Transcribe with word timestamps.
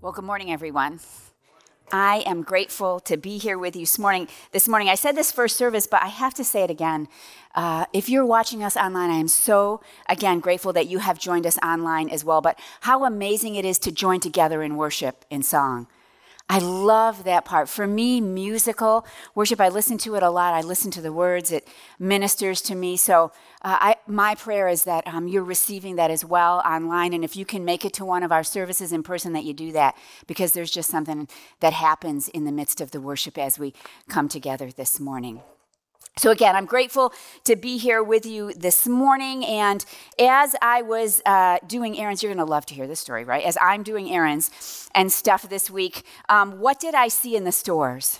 Well, 0.00 0.12
good 0.12 0.24
morning, 0.24 0.52
everyone. 0.52 1.00
I 1.90 2.22
am 2.24 2.42
grateful 2.42 3.00
to 3.00 3.16
be 3.16 3.36
here 3.36 3.58
with 3.58 3.74
you 3.74 3.82
this 3.82 3.98
morning. 3.98 4.28
This 4.52 4.68
morning, 4.68 4.88
I 4.88 4.94
said 4.94 5.16
this 5.16 5.32
first 5.32 5.56
service, 5.56 5.88
but 5.88 6.00
I 6.04 6.06
have 6.06 6.34
to 6.34 6.44
say 6.44 6.62
it 6.62 6.70
again. 6.70 7.08
Uh, 7.56 7.84
if 7.92 8.08
you're 8.08 8.24
watching 8.24 8.62
us 8.62 8.76
online, 8.76 9.10
I 9.10 9.16
am 9.16 9.26
so 9.26 9.80
again 10.08 10.38
grateful 10.38 10.72
that 10.74 10.86
you 10.86 11.00
have 11.00 11.18
joined 11.18 11.48
us 11.48 11.58
online 11.64 12.10
as 12.10 12.24
well. 12.24 12.40
But 12.40 12.60
how 12.82 13.04
amazing 13.04 13.56
it 13.56 13.64
is 13.64 13.76
to 13.80 13.90
join 13.90 14.20
together 14.20 14.62
in 14.62 14.76
worship 14.76 15.24
in 15.30 15.42
song. 15.42 15.88
I 16.50 16.60
love 16.60 17.24
that 17.24 17.44
part. 17.44 17.68
For 17.68 17.86
me, 17.86 18.22
musical 18.22 19.06
worship, 19.34 19.60
I 19.60 19.68
listen 19.68 19.98
to 19.98 20.14
it 20.14 20.22
a 20.22 20.30
lot. 20.30 20.54
I 20.54 20.62
listen 20.62 20.90
to 20.92 21.02
the 21.02 21.12
words, 21.12 21.52
it 21.52 21.68
ministers 21.98 22.62
to 22.62 22.74
me. 22.74 22.96
So, 22.96 23.32
uh, 23.60 23.76
I, 23.80 23.96
my 24.06 24.34
prayer 24.34 24.66
is 24.68 24.84
that 24.84 25.06
um, 25.06 25.28
you're 25.28 25.44
receiving 25.44 25.96
that 25.96 26.10
as 26.10 26.24
well 26.24 26.62
online. 26.64 27.12
And 27.12 27.22
if 27.22 27.36
you 27.36 27.44
can 27.44 27.64
make 27.64 27.84
it 27.84 27.92
to 27.94 28.04
one 28.04 28.22
of 28.22 28.32
our 28.32 28.44
services 28.44 28.92
in 28.92 29.02
person, 29.02 29.34
that 29.34 29.44
you 29.44 29.52
do 29.52 29.72
that, 29.72 29.94
because 30.26 30.52
there's 30.52 30.70
just 30.70 30.90
something 30.90 31.28
that 31.60 31.74
happens 31.74 32.28
in 32.28 32.44
the 32.44 32.52
midst 32.52 32.80
of 32.80 32.92
the 32.92 33.00
worship 33.00 33.36
as 33.36 33.58
we 33.58 33.74
come 34.08 34.28
together 34.28 34.70
this 34.70 34.98
morning. 34.98 35.42
So, 36.18 36.32
again, 36.32 36.56
I'm 36.56 36.66
grateful 36.66 37.12
to 37.44 37.54
be 37.54 37.78
here 37.78 38.02
with 38.02 38.26
you 38.26 38.52
this 38.54 38.88
morning. 38.88 39.44
And 39.44 39.84
as 40.18 40.56
I 40.60 40.82
was 40.82 41.22
uh, 41.24 41.58
doing 41.68 41.96
errands, 41.96 42.24
you're 42.24 42.34
going 42.34 42.44
to 42.44 42.50
love 42.50 42.66
to 42.66 42.74
hear 42.74 42.88
this 42.88 42.98
story, 42.98 43.22
right? 43.22 43.44
As 43.44 43.56
I'm 43.62 43.84
doing 43.84 44.10
errands 44.10 44.90
and 44.96 45.12
stuff 45.12 45.48
this 45.48 45.70
week, 45.70 46.02
um, 46.28 46.58
what 46.58 46.80
did 46.80 46.96
I 46.96 47.06
see 47.06 47.36
in 47.36 47.44
the 47.44 47.52
stores? 47.52 48.18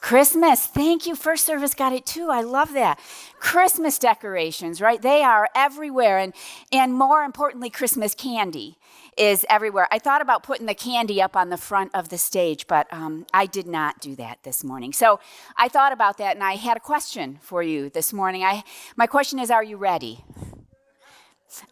Christmas. 0.00 0.66
Thank 0.66 1.06
you. 1.06 1.14
First 1.14 1.46
service 1.46 1.74
got 1.74 1.94
it 1.94 2.04
too. 2.04 2.28
I 2.30 2.42
love 2.42 2.74
that. 2.74 2.98
Christmas 3.38 3.98
decorations, 3.98 4.82
right? 4.82 5.00
They 5.00 5.22
are 5.22 5.48
everywhere. 5.54 6.18
And, 6.18 6.34
and 6.72 6.92
more 6.92 7.22
importantly, 7.22 7.70
Christmas 7.70 8.14
candy 8.14 8.76
is 9.20 9.44
everywhere. 9.50 9.86
I 9.90 9.98
thought 9.98 10.22
about 10.22 10.42
putting 10.42 10.64
the 10.64 10.74
candy 10.74 11.20
up 11.20 11.36
on 11.36 11.50
the 11.50 11.58
front 11.58 11.94
of 11.94 12.08
the 12.08 12.16
stage, 12.16 12.66
but 12.66 12.90
um, 12.90 13.26
I 13.34 13.44
did 13.44 13.66
not 13.66 14.00
do 14.00 14.16
that 14.16 14.38
this 14.44 14.64
morning. 14.64 14.94
So 14.94 15.20
I 15.58 15.68
thought 15.68 15.92
about 15.92 16.16
that 16.18 16.36
and 16.36 16.42
I 16.42 16.54
had 16.54 16.78
a 16.78 16.80
question 16.80 17.38
for 17.42 17.62
you 17.62 17.90
this 17.90 18.14
morning. 18.14 18.42
I, 18.42 18.64
my 18.96 19.06
question 19.06 19.38
is 19.38 19.50
Are 19.50 19.62
you 19.62 19.76
ready? 19.76 20.24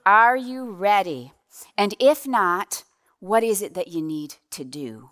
Are 0.04 0.36
you 0.36 0.70
ready? 0.70 1.32
And 1.78 1.94
if 1.98 2.26
not, 2.26 2.84
what 3.18 3.42
is 3.42 3.62
it 3.62 3.72
that 3.74 3.88
you 3.88 4.02
need 4.02 4.34
to 4.50 4.62
do? 4.62 5.10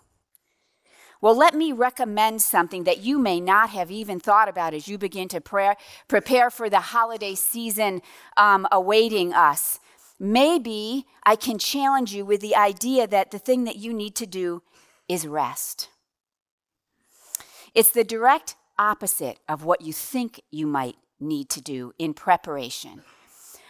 Well, 1.19 1.35
let 1.35 1.55
me 1.55 1.71
recommend 1.71 2.43
something 2.43 2.83
that 2.83 2.99
you 2.99 3.17
may 3.17 3.39
not 3.41 3.71
have 3.71 3.89
even 3.89 4.19
thought 4.19 4.47
about 4.47 4.75
as 4.75 4.87
you 4.87 4.99
begin 4.99 5.27
to 5.29 5.41
pray, 5.41 5.73
prepare 6.07 6.51
for 6.51 6.69
the 6.69 6.79
holiday 6.79 7.33
season 7.33 8.03
um, 8.37 8.67
awaiting 8.71 9.33
us. 9.33 9.79
Maybe 10.19 11.05
I 11.23 11.35
can 11.35 11.59
challenge 11.59 12.13
you 12.13 12.25
with 12.25 12.41
the 12.41 12.55
idea 12.55 13.07
that 13.07 13.31
the 13.31 13.39
thing 13.39 13.65
that 13.65 13.75
you 13.75 13.93
need 13.93 14.15
to 14.15 14.25
do 14.25 14.63
is 15.07 15.27
rest. 15.27 15.89
It's 17.75 17.91
the 17.91 18.03
direct 18.03 18.55
opposite 18.79 19.39
of 19.47 19.63
what 19.63 19.81
you 19.81 19.93
think 19.93 20.41
you 20.51 20.65
might 20.65 20.95
need 21.19 21.49
to 21.49 21.61
do 21.61 21.93
in 21.99 22.13
preparation 22.13 23.03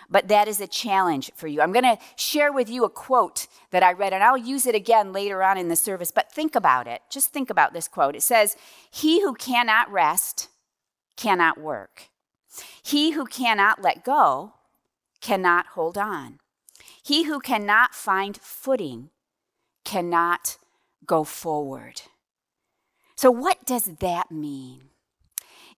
but 0.09 0.27
that 0.27 0.47
is 0.47 0.61
a 0.61 0.67
challenge 0.67 1.31
for 1.35 1.47
you. 1.47 1.61
I'm 1.61 1.71
going 1.71 1.83
to 1.83 1.97
share 2.15 2.51
with 2.51 2.69
you 2.69 2.83
a 2.83 2.89
quote 2.89 3.47
that 3.71 3.83
I 3.83 3.93
read, 3.93 4.13
and 4.13 4.23
I'll 4.23 4.37
use 4.37 4.65
it 4.65 4.75
again 4.75 5.11
later 5.11 5.43
on 5.43 5.57
in 5.57 5.67
the 5.67 5.75
service, 5.75 6.11
but 6.11 6.31
think 6.31 6.55
about 6.55 6.87
it. 6.87 7.01
Just 7.09 7.29
think 7.29 7.49
about 7.49 7.73
this 7.73 7.87
quote. 7.87 8.15
It 8.15 8.23
says, 8.23 8.55
He 8.89 9.21
who 9.21 9.33
cannot 9.33 9.91
rest 9.91 10.49
cannot 11.15 11.59
work. 11.59 12.09
He 12.83 13.11
who 13.11 13.25
cannot 13.25 13.81
let 13.81 14.03
go 14.03 14.53
cannot 15.21 15.67
hold 15.67 15.97
on. 15.97 16.39
He 17.03 17.23
who 17.23 17.39
cannot 17.39 17.95
find 17.95 18.37
footing 18.37 19.09
cannot 19.85 20.57
go 21.05 21.23
forward. 21.23 22.01
So, 23.15 23.31
what 23.31 23.65
does 23.65 23.85
that 23.99 24.31
mean? 24.31 24.89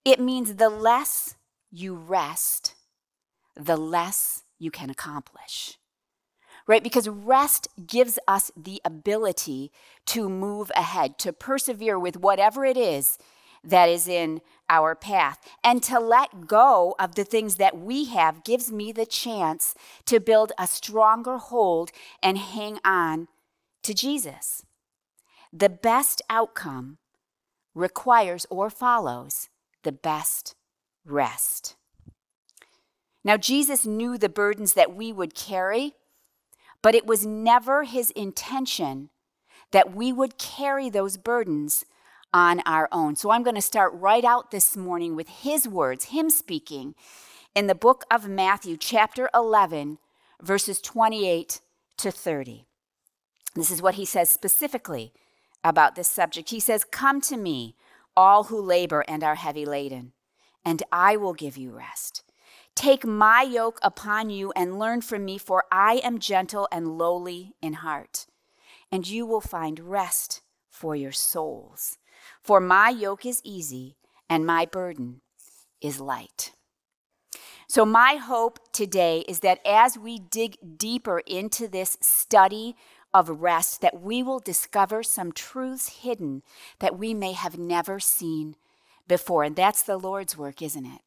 It 0.03 0.19
means 0.19 0.55
the 0.55 0.69
less 0.69 1.35
you 1.71 1.95
rest, 1.95 2.75
the 3.55 3.77
less 3.77 4.43
you 4.57 4.71
can 4.71 4.89
accomplish. 4.89 5.77
Right? 6.67 6.83
Because 6.83 7.09
rest 7.09 7.67
gives 7.87 8.19
us 8.27 8.51
the 8.55 8.81
ability 8.85 9.71
to 10.07 10.29
move 10.29 10.71
ahead, 10.75 11.17
to 11.19 11.33
persevere 11.33 11.97
with 11.97 12.17
whatever 12.17 12.63
it 12.65 12.77
is 12.77 13.17
that 13.63 13.89
is 13.89 14.07
in 14.07 14.41
our 14.69 14.95
path. 14.95 15.39
And 15.63 15.81
to 15.83 15.99
let 15.99 16.47
go 16.47 16.95
of 16.99 17.15
the 17.15 17.23
things 17.23 17.55
that 17.55 17.77
we 17.77 18.05
have 18.05 18.43
gives 18.43 18.71
me 18.71 18.91
the 18.91 19.05
chance 19.05 19.73
to 20.05 20.19
build 20.19 20.51
a 20.57 20.67
stronger 20.67 21.37
hold 21.37 21.91
and 22.21 22.37
hang 22.37 22.79
on 22.85 23.27
to 23.83 23.93
Jesus. 23.93 24.63
The 25.51 25.69
best 25.69 26.21
outcome 26.29 26.97
requires 27.73 28.45
or 28.49 28.69
follows 28.69 29.49
the 29.83 29.91
best 29.91 30.55
rest. 31.05 31.75
Now, 33.23 33.37
Jesus 33.37 33.85
knew 33.85 34.17
the 34.17 34.29
burdens 34.29 34.73
that 34.73 34.95
we 34.95 35.11
would 35.11 35.35
carry, 35.35 35.93
but 36.81 36.95
it 36.95 37.05
was 37.05 37.25
never 37.25 37.83
his 37.83 38.11
intention 38.11 39.09
that 39.71 39.93
we 39.93 40.11
would 40.13 40.37
carry 40.37 40.89
those 40.89 41.17
burdens 41.17 41.85
on 42.33 42.61
our 42.65 42.87
own. 42.91 43.15
So 43.15 43.31
I'm 43.31 43.43
going 43.43 43.55
to 43.55 43.61
start 43.61 43.93
right 43.93 44.23
out 44.23 44.51
this 44.51 44.77
morning 44.77 45.15
with 45.15 45.29
his 45.29 45.67
words, 45.67 46.05
him 46.05 46.29
speaking 46.29 46.95
in 47.55 47.67
the 47.67 47.75
book 47.75 48.05
of 48.11 48.27
Matthew, 48.27 48.77
chapter 48.77 49.29
11, 49.33 49.97
verses 50.41 50.79
28 50.81 51.61
to 51.97 52.11
30. 52.11 52.65
This 53.55 53.71
is 53.71 53.81
what 53.81 53.95
he 53.95 54.05
says 54.05 54.29
specifically 54.29 55.11
about 55.63 55.95
this 55.95 56.07
subject. 56.07 56.49
He 56.49 56.59
says, 56.59 56.85
Come 56.85 57.19
to 57.21 57.37
me, 57.37 57.75
all 58.15 58.45
who 58.45 58.61
labor 58.61 59.03
and 59.07 59.23
are 59.23 59.35
heavy 59.35 59.65
laden, 59.65 60.13
and 60.63 60.83
I 60.91 61.17
will 61.17 61.33
give 61.33 61.57
you 61.57 61.71
rest. 61.71 62.23
Take 62.75 63.05
my 63.05 63.41
yoke 63.41 63.79
upon 63.81 64.29
you 64.29 64.53
and 64.55 64.79
learn 64.79 65.01
from 65.01 65.25
me, 65.25 65.37
for 65.37 65.65
I 65.71 65.95
am 66.03 66.19
gentle 66.19 66.67
and 66.71 66.97
lowly 66.97 67.53
in 67.61 67.73
heart, 67.73 68.27
and 68.91 69.07
you 69.07 69.25
will 69.25 69.41
find 69.41 69.79
rest 69.79 70.41
for 70.69 70.95
your 70.95 71.11
souls. 71.11 71.97
For 72.41 72.59
my 72.59 72.89
yoke 72.89 73.25
is 73.25 73.41
easy 73.43 73.97
and 74.29 74.45
my 74.45 74.65
burden 74.65 75.21
is 75.81 75.99
light. 75.99 76.51
So, 77.67 77.85
my 77.85 78.15
hope 78.15 78.59
today 78.71 79.23
is 79.27 79.41
that 79.41 79.59
as 79.65 79.97
we 79.97 80.17
dig 80.17 80.57
deeper 80.77 81.19
into 81.19 81.67
this 81.67 81.97
study 82.01 82.75
of 83.13 83.29
rest, 83.29 83.81
that 83.81 84.01
we 84.01 84.23
will 84.23 84.39
discover 84.39 85.03
some 85.03 85.31
truths 85.31 85.99
hidden 86.01 86.41
that 86.79 86.97
we 86.97 87.13
may 87.13 87.33
have 87.33 87.59
never 87.59 87.99
seen 87.99 88.55
before. 89.07 89.43
And 89.43 89.55
that's 89.55 89.83
the 89.83 89.97
Lord's 89.97 90.35
work, 90.37 90.61
isn't 90.61 90.85
it? 90.85 91.01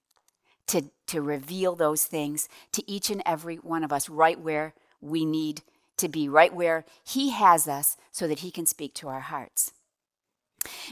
to, 0.73 0.91
to 1.07 1.21
reveal 1.21 1.75
those 1.75 2.05
things 2.05 2.49
to 2.73 2.91
each 2.91 3.11
and 3.11 3.23
every 3.27 3.57
one 3.57 3.85
of 3.85 3.93
us 3.93 4.09
right 4.09 4.41
where 4.41 4.75
we 5.01 5.25
need 5.25 5.63
to 5.99 6.09
be, 6.09 6.29
right 6.29 6.55
where 6.55 6.85
He 7.05 7.31
has 7.31 7.69
us, 7.69 7.97
so 8.11 8.27
that 8.27 8.41
He 8.41 8.51
can 8.51 8.67
speak 8.67 8.95
to 8.95 9.09
our 9.09 9.21
hearts. 9.21 9.73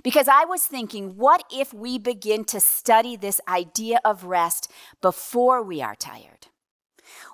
Because 0.03 0.28
I 0.28 0.44
was 0.44 0.64
thinking, 0.64 1.16
what 1.16 1.44
if 1.50 1.72
we 1.72 1.98
begin 1.98 2.44
to 2.47 2.60
study 2.60 3.16
this 3.16 3.41
idea 3.48 4.00
of 4.04 4.25
rest 4.25 4.70
before 5.00 5.62
we 5.62 5.82
are 5.82 5.94
tired? 5.94 6.48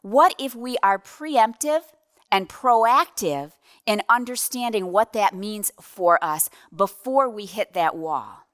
What 0.02 0.34
if 0.38 0.54
we 0.54 0.76
are 0.82 0.98
preemptive 0.98 1.82
and 2.30 2.48
proactive 2.48 3.52
in 3.86 4.02
understanding 4.08 4.92
what 4.92 5.12
that 5.12 5.34
means 5.34 5.72
for 5.80 6.22
us 6.22 6.50
before 6.75 7.28
we 7.28 7.46
hit 7.46 7.72
that 7.75 7.96
wall? 7.96 8.46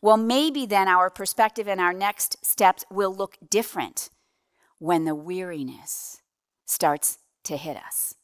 Well, 0.00 0.16
maybe 0.16 0.66
then 0.66 0.88
our 0.88 1.10
perspective 1.10 1.68
and 1.68 1.80
our 1.80 1.92
next 1.92 2.44
steps 2.44 2.84
will 2.90 3.14
look 3.14 3.36
different 3.48 4.10
when 4.78 5.04
the 5.04 5.14
weariness 5.14 6.22
starts 6.66 7.18
to 7.44 7.56
hit 7.56 7.76
us. 7.76 8.16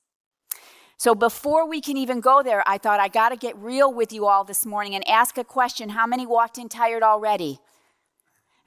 So, 0.99 1.15
before 1.15 1.67
we 1.67 1.81
can 1.81 1.97
even 1.97 2.21
go 2.21 2.43
there, 2.43 2.65
I 2.67 2.77
thought 2.77 2.99
I 2.99 3.07
got 3.07 3.29
to 3.29 3.37
get 3.37 3.57
real 3.57 3.93
with 3.93 4.13
you 4.13 4.27
all 4.27 4.43
this 4.43 4.67
morning 4.67 4.97
and 4.97 5.09
ask 5.09 5.39
a 5.39 5.45
question. 5.45 5.91
How 5.91 6.07
many 6.09 6.27
walked 6.27 6.59
in 6.59 6.69
tired 6.69 7.05
already? 7.05 7.61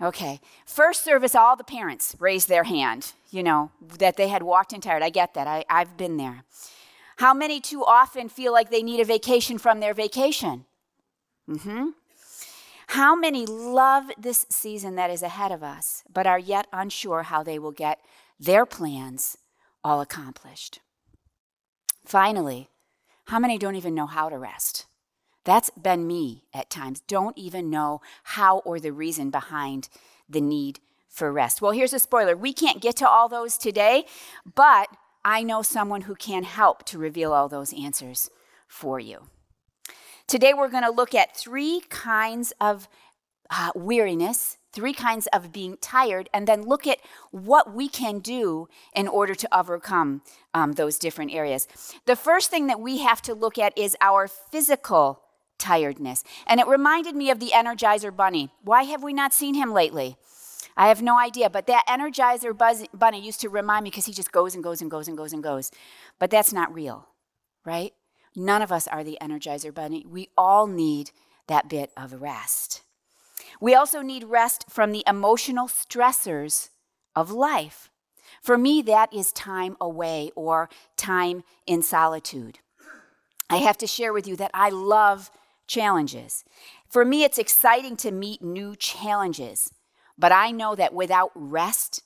Okay. 0.02 0.40
First 0.66 1.04
service, 1.04 1.36
all 1.36 1.58
the 1.58 1.66
parents 1.66 2.16
raised 2.20 2.48
their 2.48 2.64
hand, 2.64 3.12
you 3.32 3.44
know, 3.44 3.72
that 4.00 4.16
they 4.16 4.30
had 4.30 4.44
walked 4.44 4.72
in 4.72 4.80
tired. 4.80 5.04
I 5.04 5.10
get 5.10 5.34
that. 5.34 5.46
I, 5.46 5.66
I've 5.70 5.98
been 5.98 6.16
there. 6.16 6.46
How 7.18 7.34
many 7.34 7.60
too 7.60 7.84
often 7.86 8.30
feel 8.30 8.54
like 8.54 8.72
they 8.72 8.82
need 8.82 9.02
a 9.02 9.06
vacation 9.06 9.58
from 9.58 9.82
their 9.82 9.94
vacation? 9.94 10.66
Mm 11.50 11.62
hmm. 11.62 11.90
How 12.88 13.16
many 13.16 13.46
love 13.46 14.06
this 14.18 14.46
season 14.50 14.96
that 14.96 15.10
is 15.10 15.22
ahead 15.22 15.52
of 15.52 15.64
us, 15.64 16.04
but 16.12 16.28
are 16.28 16.40
yet 16.40 16.68
unsure 16.74 17.24
how 17.24 17.44
they 17.44 17.60
will 17.60 17.72
get 17.72 18.00
their 18.40 18.66
plans 18.66 19.38
all 19.84 20.02
accomplished? 20.02 20.80
Finally, 22.12 22.70
how 23.28 23.40
many 23.40 23.58
don't 23.58 23.78
even 23.78 23.96
know 23.96 24.06
how 24.06 24.28
to 24.28 24.38
rest? 24.38 24.86
That's 25.46 25.70
been 25.70 26.06
me 26.06 26.44
at 26.54 26.70
times. 26.70 27.00
Don't 27.08 27.38
even 27.38 27.70
know 27.70 28.02
how 28.24 28.58
or 28.66 28.82
the 28.82 28.92
reason 28.92 29.30
behind 29.30 29.88
the 30.28 30.42
need 30.42 30.82
for 31.08 31.32
rest. 31.32 31.62
Well, 31.62 31.72
here's 31.72 31.94
a 31.94 32.00
spoiler 32.00 32.36
we 32.36 32.52
can't 32.52 32.82
get 32.82 32.98
to 32.98 33.08
all 33.08 33.30
those 33.30 33.58
today, 33.58 34.04
but 34.56 34.90
I 35.24 35.42
know 35.42 35.62
someone 35.62 36.02
who 36.02 36.16
can 36.16 36.44
help 36.44 36.84
to 36.88 36.98
reveal 36.98 37.32
all 37.32 37.48
those 37.48 37.74
answers 37.74 38.30
for 38.68 39.00
you. 39.00 39.30
Today, 40.28 40.54
we're 40.54 40.68
going 40.68 40.84
to 40.84 40.92
look 40.92 41.16
at 41.16 41.38
three 41.38 41.82
kinds 41.88 42.52
of 42.60 42.90
uh, 43.50 43.72
weariness, 43.74 44.58
three 44.74 44.94
kinds 44.94 45.28
of 45.28 45.52
being 45.52 45.78
tired, 45.82 46.30
and 46.34 46.48
then 46.48 46.64
look 46.64 46.88
at 46.88 47.00
what 47.32 47.74
we 47.74 47.90
can 47.90 48.20
do 48.20 48.68
in 48.96 49.08
order 49.08 49.36
to 49.36 49.58
overcome 49.58 50.22
um, 50.54 50.74
those 50.74 50.98
different 50.98 51.34
areas. 51.34 51.68
The 52.06 52.16
first 52.16 52.50
thing 52.50 52.68
that 52.68 52.80
we 52.80 53.00
have 53.00 53.22
to 53.24 53.34
look 53.34 53.58
at 53.58 53.78
is 53.78 53.96
our 54.02 54.28
physical 54.28 55.22
tiredness. 55.62 56.24
And 56.48 56.60
it 56.60 56.68
reminded 56.68 57.16
me 57.16 57.30
of 57.30 57.40
the 57.40 57.52
Energizer 57.54 58.16
Bunny. 58.16 58.50
Why 58.64 58.84
have 58.84 59.04
we 59.04 59.14
not 59.14 59.34
seen 59.34 59.54
him 59.54 59.72
lately? 59.72 60.18
I 60.76 60.88
have 60.88 61.02
no 61.02 61.20
idea, 61.20 61.50
but 61.50 61.68
that 61.68 61.86
Energizer 61.88 62.58
buzz- 62.58 62.88
Bunny 62.94 63.22
used 63.22 63.42
to 63.42 63.50
remind 63.50 63.84
me 63.84 63.90
because 63.90 64.06
he 64.06 64.14
just 64.14 64.32
goes 64.32 64.56
and 64.56 64.64
goes 64.64 64.82
and 64.82 64.90
goes 64.90 65.08
and 65.08 65.18
goes 65.18 65.34
and 65.34 65.44
goes. 65.44 65.72
But 66.18 66.32
that's 66.32 66.54
not 66.54 66.74
real, 66.74 67.08
right? 67.66 67.94
None 68.36 68.62
of 68.62 68.72
us 68.72 68.88
are 68.88 69.04
the 69.04 69.18
Energizer 69.22 69.74
Bunny. 69.74 70.06
We 70.08 70.30
all 70.38 70.66
need 70.66 71.12
that 71.48 71.70
bit 71.70 71.92
of 71.98 72.22
rest. 72.22 72.82
We 73.62 73.76
also 73.76 74.02
need 74.02 74.24
rest 74.24 74.66
from 74.70 74.92
the 74.92 75.04
emotional 75.06 75.68
stressors 75.68 76.70
of 77.16 77.30
life. 77.30 77.92
For 78.42 78.58
me, 78.58 78.82
that 78.82 79.14
is 79.14 79.32
time 79.32 79.78
away 79.80 80.32
or 80.36 80.68
time 80.98 81.44
in 81.68 81.84
solitude. 81.84 82.58
I 83.52 83.58
have 83.58 83.78
to 83.78 83.88
share 83.88 84.14
with 84.14 84.28
you 84.28 84.36
that 84.38 84.52
I 84.54 84.70
love 84.70 85.30
challenges. 85.68 86.44
For 86.90 87.06
me, 87.06 87.24
it's 87.24 87.38
exciting 87.38 87.98
to 87.98 88.12
meet 88.12 88.42
new 88.42 88.76
challenges, 88.76 89.72
but 90.18 90.32
I 90.32 90.50
know 90.50 90.76
that 90.76 90.94
without 90.94 91.32
rest 91.36 92.02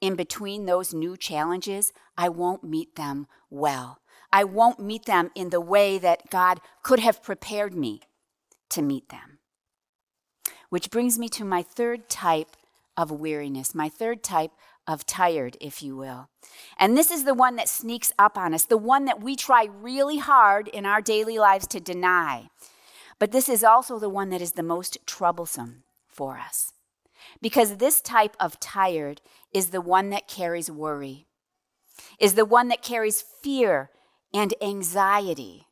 in 0.00 0.14
between 0.14 0.64
those 0.64 0.94
new 0.94 1.16
challenges, 1.18 1.92
I 2.16 2.30
won't 2.30 2.64
meet 2.64 2.96
them 2.96 3.26
well. 3.50 3.98
I 4.32 4.44
won't 4.44 4.80
meet 4.80 5.04
them 5.04 5.30
in 5.34 5.50
the 5.50 5.60
way 5.60 5.98
that 5.98 6.30
God 6.30 6.60
could 6.82 7.00
have 7.00 7.22
prepared 7.22 7.74
me 7.74 8.00
to 8.70 8.80
meet 8.80 9.10
them. 9.10 9.38
Which 10.74 10.90
brings 10.90 11.20
me 11.20 11.28
to 11.28 11.44
my 11.44 11.62
third 11.62 12.08
type 12.08 12.56
of 12.96 13.12
weariness, 13.12 13.76
my 13.76 13.88
third 13.88 14.24
type 14.24 14.50
of 14.88 15.06
tired, 15.06 15.56
if 15.60 15.84
you 15.84 15.94
will. 15.94 16.30
And 16.80 16.98
this 16.98 17.12
is 17.12 17.22
the 17.22 17.32
one 17.32 17.54
that 17.54 17.68
sneaks 17.68 18.12
up 18.18 18.36
on 18.36 18.52
us, 18.52 18.64
the 18.64 18.76
one 18.76 19.04
that 19.04 19.22
we 19.22 19.36
try 19.36 19.68
really 19.70 20.18
hard 20.18 20.66
in 20.66 20.84
our 20.84 21.00
daily 21.00 21.38
lives 21.38 21.68
to 21.68 21.78
deny. 21.78 22.48
But 23.20 23.30
this 23.30 23.48
is 23.48 23.62
also 23.62 24.00
the 24.00 24.08
one 24.08 24.30
that 24.30 24.42
is 24.42 24.54
the 24.54 24.64
most 24.64 24.98
troublesome 25.06 25.84
for 26.08 26.38
us. 26.38 26.72
Because 27.40 27.76
this 27.76 28.00
type 28.00 28.36
of 28.40 28.58
tired 28.58 29.20
is 29.52 29.68
the 29.68 29.80
one 29.80 30.10
that 30.10 30.26
carries 30.26 30.72
worry, 30.72 31.28
is 32.18 32.34
the 32.34 32.44
one 32.44 32.66
that 32.66 32.82
carries 32.82 33.22
fear 33.22 33.90
and 34.34 34.52
anxiety. 34.60 35.68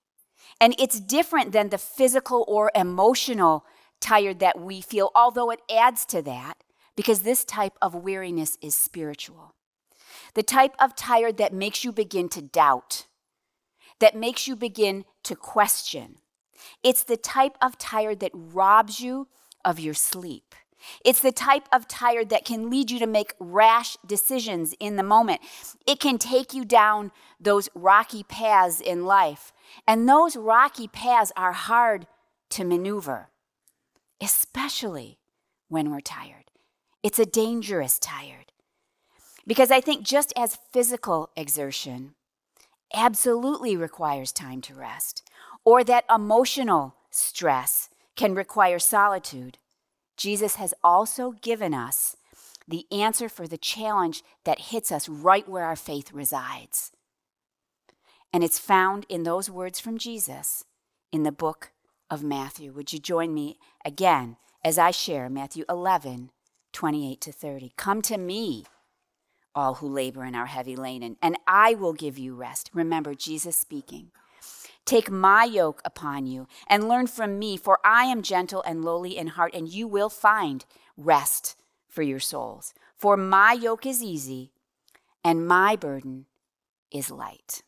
And 0.61 0.77
it's 0.79 1.01
different 1.01 1.51
than 1.51 1.71
the 1.71 1.79
physical 1.79 2.45
or 2.47 2.71
emotional 2.77 3.65
tired 4.03 4.41
that 4.41 4.61
we 4.61 4.83
feel, 4.83 5.11
although 5.15 5.51
it 5.51 5.61
adds 5.71 6.05
to 6.07 6.21
that, 6.23 6.59
because 6.97 7.21
this 7.21 7.45
type 7.45 7.75
of 7.81 7.95
weariness 7.95 8.59
is 8.61 8.75
spiritual. 8.75 9.55
The 10.35 10.43
type 10.43 10.75
of 10.79 10.95
tired 10.95 11.39
that 11.39 11.55
makes 11.55 11.85
you 11.85 11.93
begin 11.93 12.29
to 12.31 12.43
doubt, 12.43 13.07
that 14.01 14.17
makes 14.17 14.47
you 14.47 14.57
begin 14.57 15.05
to 15.25 15.35
question. 15.37 16.17
It's 16.83 17.05
the 17.05 17.17
type 17.17 17.57
of 17.63 17.79
tired 17.79 18.21
that 18.21 18.33
robs 18.35 19.01
you 19.01 19.29
of 19.65 19.81
your 19.81 19.95
sleep. 19.95 20.55
It's 21.05 21.21
the 21.21 21.33
type 21.33 21.69
of 21.73 21.87
tired 21.87 22.29
that 22.31 22.45
can 22.45 22.69
lead 22.69 22.91
you 22.91 22.99
to 22.99 23.07
make 23.07 23.35
rash 23.39 23.97
decisions 24.05 24.75
in 24.81 24.97
the 24.97 25.03
moment. 25.03 25.41
It 25.87 26.01
can 26.01 26.19
take 26.19 26.53
you 26.53 26.65
down 26.65 27.13
those 27.41 27.69
rocky 27.75 28.25
paths 28.25 28.81
in 28.81 29.05
life. 29.05 29.53
And 29.87 30.09
those 30.09 30.37
rocky 30.37 30.89
paths 30.89 31.33
are 31.37 31.53
hard 31.53 32.09
to 32.51 32.65
maneuver 32.65 33.29
especially 34.23 35.19
when 35.69 35.91
we're 35.91 36.01
tired. 36.01 36.45
It's 37.03 37.19
a 37.19 37.27
dangerous 37.27 37.99
tired. 37.99 38.53
Because 39.47 39.73
I 39.73 39.81
think 39.81 40.07
just 40.07 40.33
as 40.37 40.59
physical 40.73 41.31
exertion 41.37 42.15
absolutely 42.95 43.77
requires 43.77 44.33
time 44.33 44.61
to 44.63 44.75
rest, 44.75 45.29
or 45.65 45.83
that 45.83 46.05
emotional 46.15 46.95
stress 47.11 47.89
can 48.15 48.35
require 48.35 48.79
solitude, 48.79 49.59
Jesus 50.17 50.55
has 50.57 50.73
also 50.85 51.33
given 51.33 51.75
us 51.75 52.17
the 52.69 52.87
answer 52.93 53.29
for 53.29 53.49
the 53.49 53.59
challenge 53.59 54.23
that 54.45 54.71
hits 54.71 54.93
us 54.93 55.09
right 55.09 55.49
where 55.49 55.65
our 55.65 55.75
faith 55.75 56.13
resides. 56.13 56.93
And 58.33 58.45
it's 58.45 58.59
found 58.59 59.05
in 59.09 59.25
those 59.25 59.51
words 59.51 59.81
from 59.81 59.99
Jesus 59.99 60.65
in 61.11 61.25
the 61.25 61.33
book 61.33 61.72
of 62.13 62.23
Matthew. 62.23 62.73
Would 62.73 62.93
you 62.93 62.99
join 62.99 63.33
me 63.33 63.59
again 63.87 64.37
as 64.63 64.77
I 64.77 64.91
share 64.91 65.31
Matthew 65.31 65.65
11, 65.67 66.31
28 66.75 67.21
to 67.23 67.33
30? 67.33 67.73
Come 67.79 68.03
to 68.03 68.19
me, 68.19 68.67
all 69.55 69.77
who 69.77 69.89
labor 69.89 70.23
and 70.23 70.37
are 70.37 70.45
heavy 70.45 70.77
laden, 70.77 71.17
and 71.23 71.39
I 71.47 71.73
will 71.73 71.95
give 71.95 72.19
you 72.19 72.35
rest. 72.35 72.69
Remember, 72.75 73.15
Jesus 73.15 73.57
speaking. 73.57 74.11
Take 74.85 75.11
my 75.11 75.45
yoke 75.45 75.81
upon 75.87 76.27
you 76.27 76.47
and 76.67 76.87
learn 76.87 77.07
from 77.07 77.39
me, 77.39 77.57
for 77.57 77.79
I 77.83 78.05
am 78.05 78.21
gentle 78.21 78.63
and 78.67 78.85
lowly 78.85 79.17
in 79.17 79.29
heart, 79.29 79.55
and 79.55 79.67
you 79.67 79.89
will 79.89 80.11
find 80.11 80.67
rest 80.99 81.57
for 81.89 82.03
your 82.03 82.21
souls. 82.21 82.75
For 82.95 83.17
my 83.17 83.55
yoke 83.55 83.87
is 83.87 84.03
easy 84.03 84.53
and 85.25 85.47
my 85.47 85.77
burden 85.77 86.27
is 86.91 87.11
light. 87.11 87.63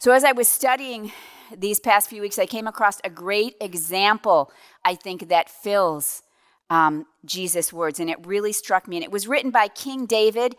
So, 0.00 0.10
as 0.10 0.24
I 0.24 0.32
was 0.32 0.48
studying 0.48 1.12
these 1.56 1.80
past 1.80 2.08
few 2.08 2.22
weeks, 2.22 2.38
I 2.38 2.46
came 2.46 2.66
across 2.66 3.00
a 3.04 3.10
great 3.10 3.56
example, 3.60 4.50
I 4.84 4.94
think, 4.94 5.28
that 5.28 5.50
fills 5.50 6.22
um, 6.70 7.06
Jesus' 7.24 7.72
words, 7.72 8.00
and 8.00 8.08
it 8.08 8.26
really 8.26 8.52
struck 8.52 8.88
me. 8.88 8.96
And 8.96 9.04
it 9.04 9.12
was 9.12 9.28
written 9.28 9.50
by 9.50 9.68
King 9.68 10.06
David 10.06 10.56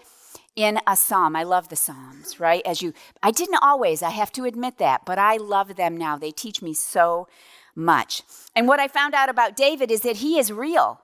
in 0.56 0.80
a 0.86 0.96
psalm. 0.96 1.36
I 1.36 1.44
love 1.44 1.70
the 1.70 1.76
psalms, 1.76 2.40
right? 2.40 2.62
As 2.66 2.82
you, 2.82 2.94
I 3.22 3.32
didn't 3.32 3.60
always, 3.62 4.04
I 4.04 4.12
have 4.12 4.32
to 4.34 4.46
admit 4.46 4.78
that, 4.78 5.02
but 5.06 5.18
I 5.18 5.38
love 5.38 5.76
them 5.76 5.98
now. 5.98 6.18
They 6.18 6.32
teach 6.32 6.62
me 6.62 6.74
so 6.74 7.28
much. 7.76 8.22
And 8.56 8.68
what 8.68 8.80
I 8.80 8.88
found 8.88 9.16
out 9.16 9.30
about 9.30 9.56
David 9.56 9.90
is 9.90 10.02
that 10.02 10.18
he 10.18 10.38
is 10.38 10.52
real. 10.52 11.02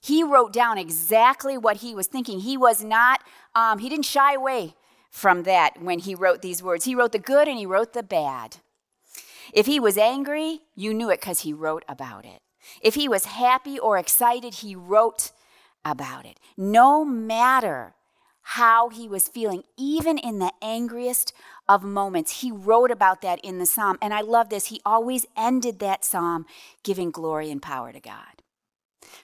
He 0.00 0.22
wrote 0.24 0.52
down 0.52 0.78
exactly 0.78 1.56
what 1.58 1.78
he 1.78 1.94
was 1.94 2.06
thinking. 2.06 2.40
He 2.40 2.56
was 2.56 2.82
not, 2.82 3.22
um, 3.54 3.78
he 3.78 3.88
didn't 3.88 4.06
shy 4.06 4.34
away 4.34 4.74
from 5.10 5.42
that 5.42 5.80
when 5.80 5.98
he 6.00 6.14
wrote 6.14 6.42
these 6.42 6.62
words. 6.62 6.84
He 6.84 6.94
wrote 6.94 7.12
the 7.12 7.18
good 7.18 7.46
and 7.48 7.58
he 7.58 7.66
wrote 7.66 7.92
the 7.92 8.02
bad. 8.02 8.56
If 9.52 9.66
he 9.66 9.80
was 9.80 9.98
angry, 9.98 10.60
you 10.74 10.94
knew 10.94 11.10
it 11.10 11.20
because 11.20 11.40
he 11.40 11.52
wrote 11.52 11.84
about 11.88 12.24
it. 12.24 12.42
If 12.82 12.94
he 12.94 13.08
was 13.08 13.24
happy 13.26 13.78
or 13.78 13.98
excited, 13.98 14.54
he 14.54 14.74
wrote 14.74 15.32
about 15.84 16.26
it. 16.26 16.38
No 16.56 17.04
matter 17.04 17.94
how 18.42 18.88
he 18.88 19.08
was 19.08 19.28
feeling, 19.28 19.62
even 19.76 20.18
in 20.18 20.38
the 20.38 20.52
angriest 20.60 21.32
of 21.68 21.82
moments, 21.82 22.40
he 22.40 22.50
wrote 22.50 22.90
about 22.90 23.22
that 23.22 23.38
in 23.44 23.58
the 23.58 23.66
psalm. 23.66 23.98
And 24.02 24.12
I 24.12 24.22
love 24.22 24.48
this. 24.48 24.66
He 24.66 24.80
always 24.84 25.26
ended 25.36 25.78
that 25.78 26.04
psalm 26.04 26.46
giving 26.82 27.10
glory 27.10 27.50
and 27.50 27.62
power 27.62 27.92
to 27.92 28.00
God. 28.00 28.42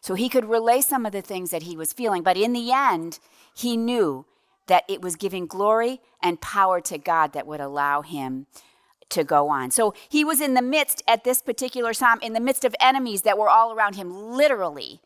So 0.00 0.14
he 0.14 0.28
could 0.28 0.45
relay 0.49 0.80
some 0.80 1.06
of 1.06 1.12
the 1.12 1.23
things 1.23 1.50
that 1.50 1.64
he 1.64 1.76
was 1.76 1.92
feeling, 1.92 2.23
but 2.23 2.37
in 2.37 2.52
the 2.52 2.73
end, 2.73 3.18
he 3.54 3.76
knew 3.76 4.26
that 4.66 4.85
it 4.88 5.00
was 5.00 5.16
giving 5.16 5.47
glory 5.47 6.00
and 6.23 6.40
power 6.40 6.80
to 6.83 6.99
God 6.99 7.33
that 7.33 7.47
would 7.47 7.61
allow 7.61 8.02
him 8.02 8.47
to 9.11 9.25
go 9.25 9.49
on. 9.49 9.71
So 9.71 9.95
he 10.09 10.25
was 10.25 10.41
in 10.41 10.55
the 10.55 10.63
midst, 10.63 11.03
at 11.07 11.25
this 11.25 11.43
particular 11.43 11.93
psalm, 11.93 12.19
in 12.23 12.33
the 12.33 12.41
midst 12.41 12.65
of 12.65 12.75
enemies 12.81 13.23
that 13.23 13.39
were 13.39 13.49
all 13.49 13.73
around 13.73 13.97
him, 13.97 14.13
literally 14.13 15.01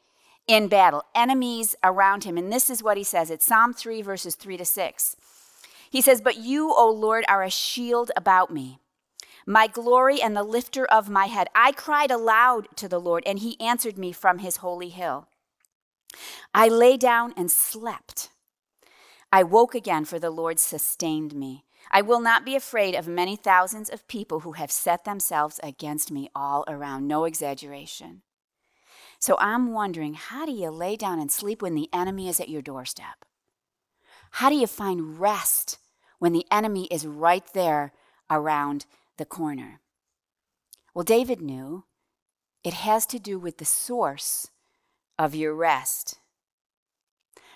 in 0.47 0.69
battle, 0.69 1.05
enemies 1.15 1.77
around 1.85 2.25
him. 2.25 2.37
And 2.37 2.53
this 2.53 2.71
is 2.71 2.83
what 2.83 2.97
he 2.97 3.05
says 3.05 3.31
it's 3.31 3.47
Psalm 3.47 3.73
3, 3.73 4.03
verses 4.03 4.35
3 4.35 4.57
to 4.57 4.65
6. 4.65 5.17
He 5.91 6.01
says, 6.01 6.21
But 6.21 6.39
you, 6.39 6.73
O 6.73 6.91
Lord, 6.91 7.25
are 7.29 7.43
a 7.43 7.51
shield 7.51 8.11
about 8.17 8.53
me, 8.53 8.79
my 9.47 9.67
glory 9.67 10.23
and 10.23 10.37
the 10.37 10.43
lifter 10.43 10.87
of 10.87 11.09
my 11.09 11.27
head. 11.27 11.49
I 11.55 11.73
cried 11.73 12.11
aloud 12.11 12.69
to 12.77 12.89
the 12.89 13.01
Lord, 13.01 13.23
and 13.27 13.41
he 13.41 13.61
answered 13.61 13.99
me 13.99 14.13
from 14.13 14.39
his 14.39 14.59
holy 14.59 14.89
hill. 14.89 15.29
I 16.55 16.69
lay 16.69 16.97
down 16.97 17.35
and 17.37 17.51
slept. 17.51 18.31
I 19.33 19.43
woke 19.43 19.75
again, 19.75 20.05
for 20.05 20.19
the 20.19 20.31
Lord 20.31 20.59
sustained 20.59 21.35
me. 21.35 21.65
I 21.91 22.03
will 22.03 22.21
not 22.21 22.45
be 22.45 22.55
afraid 22.55 22.95
of 22.95 23.09
many 23.09 23.37
thousands 23.37 23.91
of 23.91 24.07
people 24.07 24.41
who 24.41 24.53
have 24.53 24.71
set 24.71 25.05
themselves 25.05 25.59
against 25.63 26.11
me 26.11 26.31
all 26.35 26.65
around. 26.69 27.09
No 27.09 27.25
exaggeration. 27.25 28.23
So 29.19 29.37
I'm 29.39 29.73
wondering 29.73 30.15
how 30.15 30.47
do 30.47 30.53
you 30.53 30.71
lay 30.71 30.97
down 30.97 31.19
and 31.19 31.31
sleep 31.31 31.61
when 31.61 31.75
the 31.75 31.89
enemy 31.93 32.29
is 32.29 32.41
at 32.41 32.49
your 32.49 32.63
doorstep? 32.63 33.25
How 34.33 34.49
do 34.49 34.55
you 34.55 34.67
find 34.67 35.21
rest 35.21 35.79
when 36.19 36.33
the 36.33 36.47
enemy 36.51 36.87
is 36.91 37.07
right 37.07 37.45
there 37.53 37.93
around 38.31 38.87
the 39.17 39.25
corner? 39.25 39.81
Well, 40.95 41.05
David 41.05 41.41
knew 41.41 41.85
it 42.63 42.75
has 42.75 43.05
to 43.07 43.19
do 43.19 43.39
with 43.39 43.59
the 43.59 43.65
source 43.65 44.51
of 45.19 45.35
your 45.35 45.55
rest. 45.55 46.19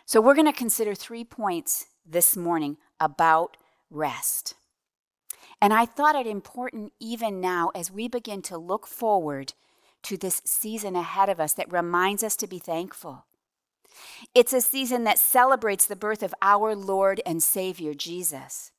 So 0.07 0.21
we're 0.21 0.35
going 0.35 0.53
to 0.53 0.59
consider 0.59 0.95
three 0.95 1.25
points 1.25 1.87
this 2.05 2.37
morning 2.37 2.76
about 3.00 3.57
rest. 3.95 4.55
And 5.61 5.73
I 5.73 5.87
thought 5.87 6.17
it 6.17 6.27
important 6.27 6.93
even 7.01 7.41
now 7.41 7.71
as 7.75 7.91
we 7.91 8.09
begin 8.09 8.43
to 8.43 8.59
look 8.59 8.87
forward 8.87 9.55
to 10.03 10.17
this 10.17 10.43
season 10.45 10.97
ahead 10.97 11.29
of 11.29 11.41
us 11.41 11.55
that 11.55 11.73
reminds 11.73 12.23
us 12.23 12.37
to 12.37 12.47
be 12.47 12.59
thankful. 12.59 13.25
It's 14.35 14.53
a 14.53 14.61
season 14.61 15.05
that 15.05 15.19
celebrates 15.19 15.87
the 15.87 15.97
birth 15.97 16.23
of 16.23 16.35
our 16.43 16.75
Lord 16.75 17.21
and 17.25 17.43
Savior, 17.43 17.95
Jesus. 17.95 18.73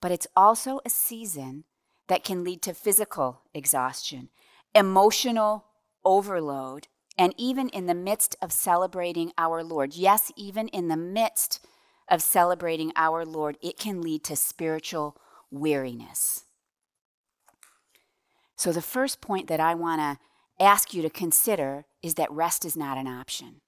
But 0.00 0.12
it's 0.12 0.26
also 0.36 0.80
a 0.84 0.90
season 0.90 1.64
that 2.08 2.24
can 2.24 2.44
lead 2.44 2.62
to 2.62 2.74
physical 2.74 3.42
exhaustion, 3.54 4.28
emotional 4.74 5.66
overload, 6.04 6.88
and 7.18 7.34
even 7.36 7.68
in 7.70 7.86
the 7.86 7.94
midst 7.94 8.36
of 8.40 8.52
celebrating 8.52 9.32
our 9.36 9.62
Lord. 9.62 9.94
Yes, 9.94 10.32
even 10.36 10.68
in 10.68 10.88
the 10.88 10.96
midst 10.96 11.64
of 12.10 12.22
celebrating 12.22 12.92
our 12.96 13.24
Lord, 13.24 13.56
it 13.62 13.78
can 13.78 14.02
lead 14.02 14.24
to 14.24 14.36
spiritual 14.36 15.16
weariness. 15.50 16.44
So, 18.56 18.72
the 18.72 18.82
first 18.82 19.20
point 19.20 19.46
that 19.48 19.60
I 19.60 19.74
want 19.74 20.00
to 20.00 20.18
ask 20.62 20.92
you 20.92 21.00
to 21.02 21.10
consider 21.10 21.86
is 22.02 22.14
that 22.14 22.30
rest 22.30 22.64
is 22.64 22.76
not 22.76 22.98
an 22.98 23.06
option. 23.06 23.62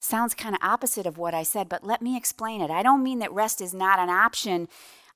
Sounds 0.00 0.34
kind 0.34 0.54
of 0.54 0.62
opposite 0.62 1.06
of 1.06 1.18
what 1.18 1.34
I 1.34 1.42
said, 1.42 1.68
but 1.68 1.84
let 1.84 2.02
me 2.02 2.16
explain 2.16 2.60
it. 2.60 2.70
I 2.70 2.82
don't 2.82 3.02
mean 3.02 3.18
that 3.20 3.32
rest 3.32 3.60
is 3.60 3.74
not 3.74 3.98
an 3.98 4.08
option. 4.08 4.68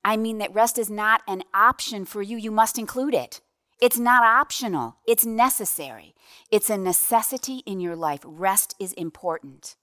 I 0.04 0.16
mean 0.16 0.38
that 0.38 0.54
rest 0.54 0.78
is 0.78 0.90
not 0.90 1.22
an 1.26 1.42
option 1.54 2.04
for 2.04 2.22
you. 2.22 2.36
You 2.36 2.50
must 2.50 2.78
include 2.78 3.14
it. 3.14 3.40
It's 3.80 3.98
not 3.98 4.22
optional, 4.24 4.96
it's 5.06 5.26
necessary. 5.26 6.14
It's 6.50 6.70
a 6.70 6.78
necessity 6.78 7.62
in 7.66 7.80
your 7.80 7.96
life. 7.96 8.20
Rest 8.24 8.74
is 8.78 8.92
important. 8.92 9.76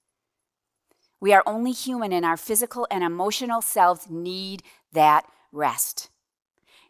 We 1.21 1.33
are 1.33 1.43
only 1.45 1.71
human, 1.71 2.11
and 2.11 2.25
our 2.25 2.35
physical 2.35 2.87
and 2.89 3.03
emotional 3.03 3.61
selves 3.61 4.09
need 4.09 4.63
that 4.91 5.25
rest. 5.51 6.09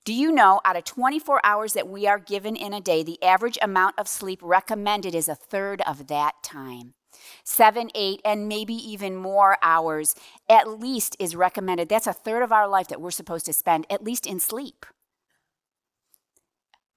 Do 0.04 0.14
you 0.14 0.32
know 0.32 0.62
out 0.66 0.78
of 0.78 0.86
24 0.86 1.42
hours 1.44 1.74
that 1.74 1.88
we 1.88 2.08
are 2.08 2.18
given 2.18 2.56
in 2.56 2.74
a 2.74 2.82
day, 2.82 3.04
the 3.04 3.22
average 3.22 3.60
amount 3.62 4.00
of 4.00 4.08
sleep 4.08 4.40
recommended 4.42 5.14
is 5.14 5.28
a 5.28 5.36
third 5.36 5.82
of 5.82 6.08
that 6.08 6.42
time? 6.42 6.96
Seven, 7.44 7.92
eight, 7.94 8.22
and 8.26 8.48
maybe 8.48 8.74
even 8.74 9.16
more 9.16 9.58
hours 9.62 10.16
at 10.50 10.80
least 10.80 11.16
is 11.20 11.36
recommended. 11.36 11.90
That's 11.90 12.08
a 12.08 12.14
third 12.14 12.42
of 12.42 12.52
our 12.52 12.68
life 12.68 12.88
that 12.88 13.02
we're 13.02 13.12
supposed 13.12 13.46
to 13.46 13.54
spend 13.54 13.86
at 13.92 14.04
least 14.04 14.26
in 14.26 14.40
sleep, 14.40 14.86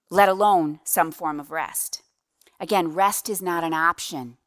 let 0.08 0.28
alone 0.28 0.80
some 0.84 1.10
form 1.10 1.40
of 1.40 1.50
rest. 1.50 2.02
Again, 2.60 2.94
rest 2.94 3.28
is 3.28 3.42
not 3.42 3.64
an 3.64 3.74
option. 3.74 4.38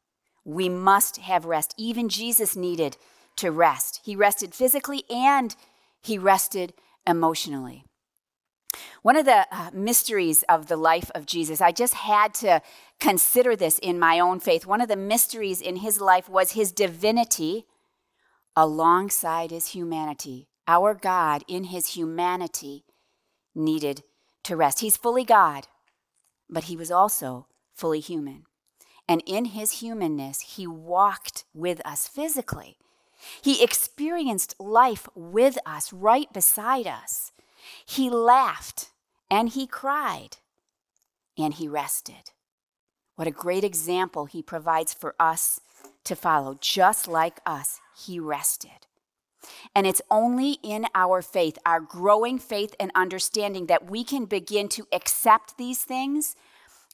We 0.48 0.70
must 0.70 1.18
have 1.18 1.44
rest. 1.44 1.74
Even 1.76 2.08
Jesus 2.08 2.56
needed 2.56 2.96
to 3.36 3.50
rest. 3.50 4.00
He 4.02 4.16
rested 4.16 4.54
physically 4.54 5.04
and 5.10 5.54
he 6.00 6.16
rested 6.16 6.72
emotionally. 7.06 7.84
One 9.02 9.16
of 9.16 9.26
the 9.26 9.46
uh, 9.52 9.70
mysteries 9.74 10.44
of 10.48 10.68
the 10.68 10.76
life 10.78 11.10
of 11.14 11.26
Jesus, 11.26 11.60
I 11.60 11.70
just 11.70 11.92
had 11.92 12.32
to 12.34 12.62
consider 12.98 13.56
this 13.56 13.78
in 13.78 13.98
my 13.98 14.18
own 14.18 14.40
faith. 14.40 14.64
One 14.64 14.80
of 14.80 14.88
the 14.88 14.96
mysteries 14.96 15.60
in 15.60 15.76
his 15.76 16.00
life 16.00 16.30
was 16.30 16.52
his 16.52 16.72
divinity 16.72 17.66
alongside 18.56 19.50
his 19.50 19.68
humanity. 19.68 20.48
Our 20.66 20.94
God, 20.94 21.44
in 21.46 21.64
his 21.64 21.88
humanity, 21.88 22.84
needed 23.54 24.02
to 24.44 24.56
rest. 24.56 24.80
He's 24.80 24.96
fully 24.96 25.24
God, 25.24 25.66
but 26.48 26.64
he 26.64 26.76
was 26.76 26.90
also 26.90 27.48
fully 27.74 28.00
human. 28.00 28.47
And 29.08 29.22
in 29.26 29.46
his 29.46 29.80
humanness, 29.80 30.40
he 30.40 30.66
walked 30.66 31.44
with 31.54 31.80
us 31.86 32.06
physically. 32.06 32.76
He 33.42 33.64
experienced 33.64 34.54
life 34.60 35.08
with 35.14 35.58
us, 35.64 35.92
right 35.92 36.30
beside 36.32 36.86
us. 36.86 37.32
He 37.86 38.10
laughed 38.10 38.90
and 39.30 39.48
he 39.48 39.66
cried 39.66 40.36
and 41.36 41.54
he 41.54 41.66
rested. 41.66 42.32
What 43.16 43.26
a 43.26 43.32
great 43.32 43.64
example 43.64 44.26
he 44.26 44.42
provides 44.42 44.94
for 44.94 45.14
us 45.18 45.60
to 46.04 46.14
follow. 46.14 46.56
Just 46.60 47.08
like 47.08 47.40
us, 47.44 47.80
he 47.96 48.20
rested. 48.20 48.86
And 49.74 49.86
it's 49.86 50.02
only 50.10 50.58
in 50.62 50.86
our 50.94 51.22
faith, 51.22 51.58
our 51.64 51.80
growing 51.80 52.38
faith 52.38 52.74
and 52.78 52.90
understanding, 52.94 53.66
that 53.66 53.90
we 53.90 54.04
can 54.04 54.24
begin 54.24 54.68
to 54.68 54.86
accept 54.92 55.56
these 55.56 55.82
things 55.82 56.36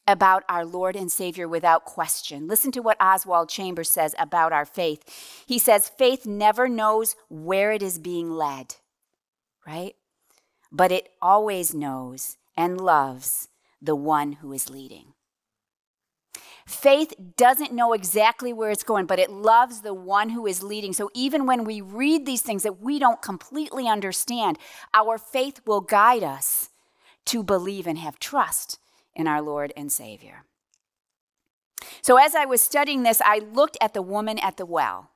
about 0.06 0.44
our 0.48 0.64
Lord 0.64 0.96
and 0.96 1.10
Savior 1.10 1.48
without 1.48 1.84
question. 1.84 2.46
Listen 2.46 2.72
to 2.72 2.80
what 2.80 3.00
Oswald 3.00 3.48
Chambers 3.48 3.90
says 3.90 4.14
about 4.18 4.52
our 4.52 4.64
faith. 4.64 5.44
He 5.46 5.58
says, 5.58 5.88
Faith 5.88 6.26
never 6.26 6.68
knows 6.68 7.16
where 7.28 7.72
it 7.72 7.82
is 7.82 7.98
being 7.98 8.30
led, 8.30 8.76
right? 9.66 9.94
But 10.70 10.92
it 10.92 11.08
always 11.22 11.74
knows 11.74 12.36
and 12.56 12.80
loves 12.80 13.48
the 13.80 13.96
one 13.96 14.32
who 14.32 14.52
is 14.52 14.70
leading. 14.70 15.14
Faith 16.66 17.12
doesn't 17.36 17.74
know 17.74 17.92
exactly 17.92 18.52
where 18.52 18.70
it's 18.70 18.82
going, 18.82 19.04
but 19.04 19.18
it 19.18 19.30
loves 19.30 19.82
the 19.82 19.92
one 19.92 20.30
who 20.30 20.46
is 20.46 20.62
leading. 20.62 20.94
So 20.94 21.10
even 21.14 21.44
when 21.44 21.64
we 21.64 21.82
read 21.82 22.24
these 22.24 22.40
things 22.40 22.62
that 22.62 22.80
we 22.80 22.98
don't 22.98 23.20
completely 23.20 23.86
understand, 23.86 24.58
our 24.94 25.18
faith 25.18 25.60
will 25.66 25.82
guide 25.82 26.22
us 26.22 26.70
to 27.26 27.42
believe 27.42 27.86
and 27.86 27.98
have 27.98 28.18
trust 28.18 28.78
in 29.14 29.26
our 29.26 29.42
Lord 29.42 29.72
and 29.76 29.90
Savior. 29.90 30.44
So, 32.02 32.16
as 32.16 32.34
I 32.34 32.44
was 32.44 32.60
studying 32.60 33.02
this, 33.02 33.20
I 33.24 33.38
looked 33.38 33.76
at 33.80 33.94
the 33.94 34.02
woman 34.02 34.38
at 34.38 34.56
the 34.56 34.66
well. 34.66 35.10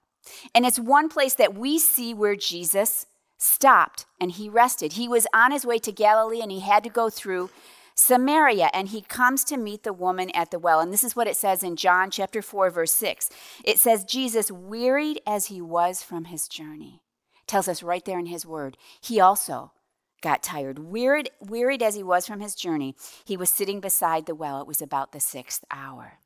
And 0.55 0.67
it's 0.67 0.79
one 0.79 1.09
place 1.09 1.35
that 1.35 1.55
we 1.55 1.79
see 1.79 2.13
where 2.13 2.37
Jesus 2.37 3.07
stopped 3.39 4.07
and 4.21 4.33
he 4.33 4.49
rested. 4.49 4.95
He 4.95 5.09
was 5.09 5.27
on 5.33 5.53
his 5.53 5.65
way 5.65 5.79
to 5.79 5.93
Galilee 5.93 6.41
and 6.41 6.51
he 6.51 6.61
had 6.61 6.85
to 6.85 6.91
go 6.91 7.09
through 7.09 7.51
Samaria 7.95 8.71
and 8.73 8.89
he 8.89 9.03
comes 9.03 9.45
to 9.45 9.57
meet 9.57 9.83
the 9.83 9.93
woman 9.93 10.31
at 10.31 10.51
the 10.51 10.59
well. 10.59 10.81
And 10.81 10.93
this 10.93 11.05
is 11.05 11.17
what 11.17 11.27
it 11.27 11.37
says 11.37 11.63
in 11.63 11.77
John 11.77 12.11
chapter 12.11 12.43
4 12.43 12.71
verse 12.71 12.93
6. 12.95 13.31
It 13.65 13.79
says 13.79 14.05
Jesus 14.05 14.51
wearied 14.51 15.21
as 15.27 15.47
he 15.47 15.61
was 15.61 16.03
from 16.03 16.27
his 16.27 16.49
journey. 16.49 17.01
tells 17.47 17.69
us 17.69 17.83
right 17.83 18.05
there 18.05 18.19
in 18.19 18.27
his 18.27 18.45
word. 18.45 18.77
He 19.01 19.21
also 19.21 19.73
got 20.21 20.43
tired. 20.43 20.79
Wearied, 20.79 21.31
wearied 21.41 21.83
as 21.83 21.95
he 21.95 22.03
was 22.03 22.27
from 22.27 22.41
his 22.41 22.55
journey, 22.55 22.95
he 23.25 23.37
was 23.37 23.51
sitting 23.51 23.81
beside 23.81 24.27
the 24.27 24.35
well. 24.35 24.61
It 24.61 24.67
was 24.67 24.83
about 24.83 25.13
the 25.13 25.21
sixth 25.21 25.65
hour. 25.71 26.19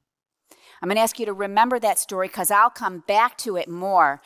I'm 0.80 0.88
going 0.88 0.96
to 0.96 1.02
ask 1.02 1.20
you 1.20 1.26
to 1.26 1.32
remember 1.32 1.78
that 1.78 1.98
story 1.98 2.26
because 2.26 2.50
I'll 2.50 2.70
come 2.70 3.04
back 3.06 3.38
to 3.38 3.56
it 3.56 3.68
more 3.68 4.20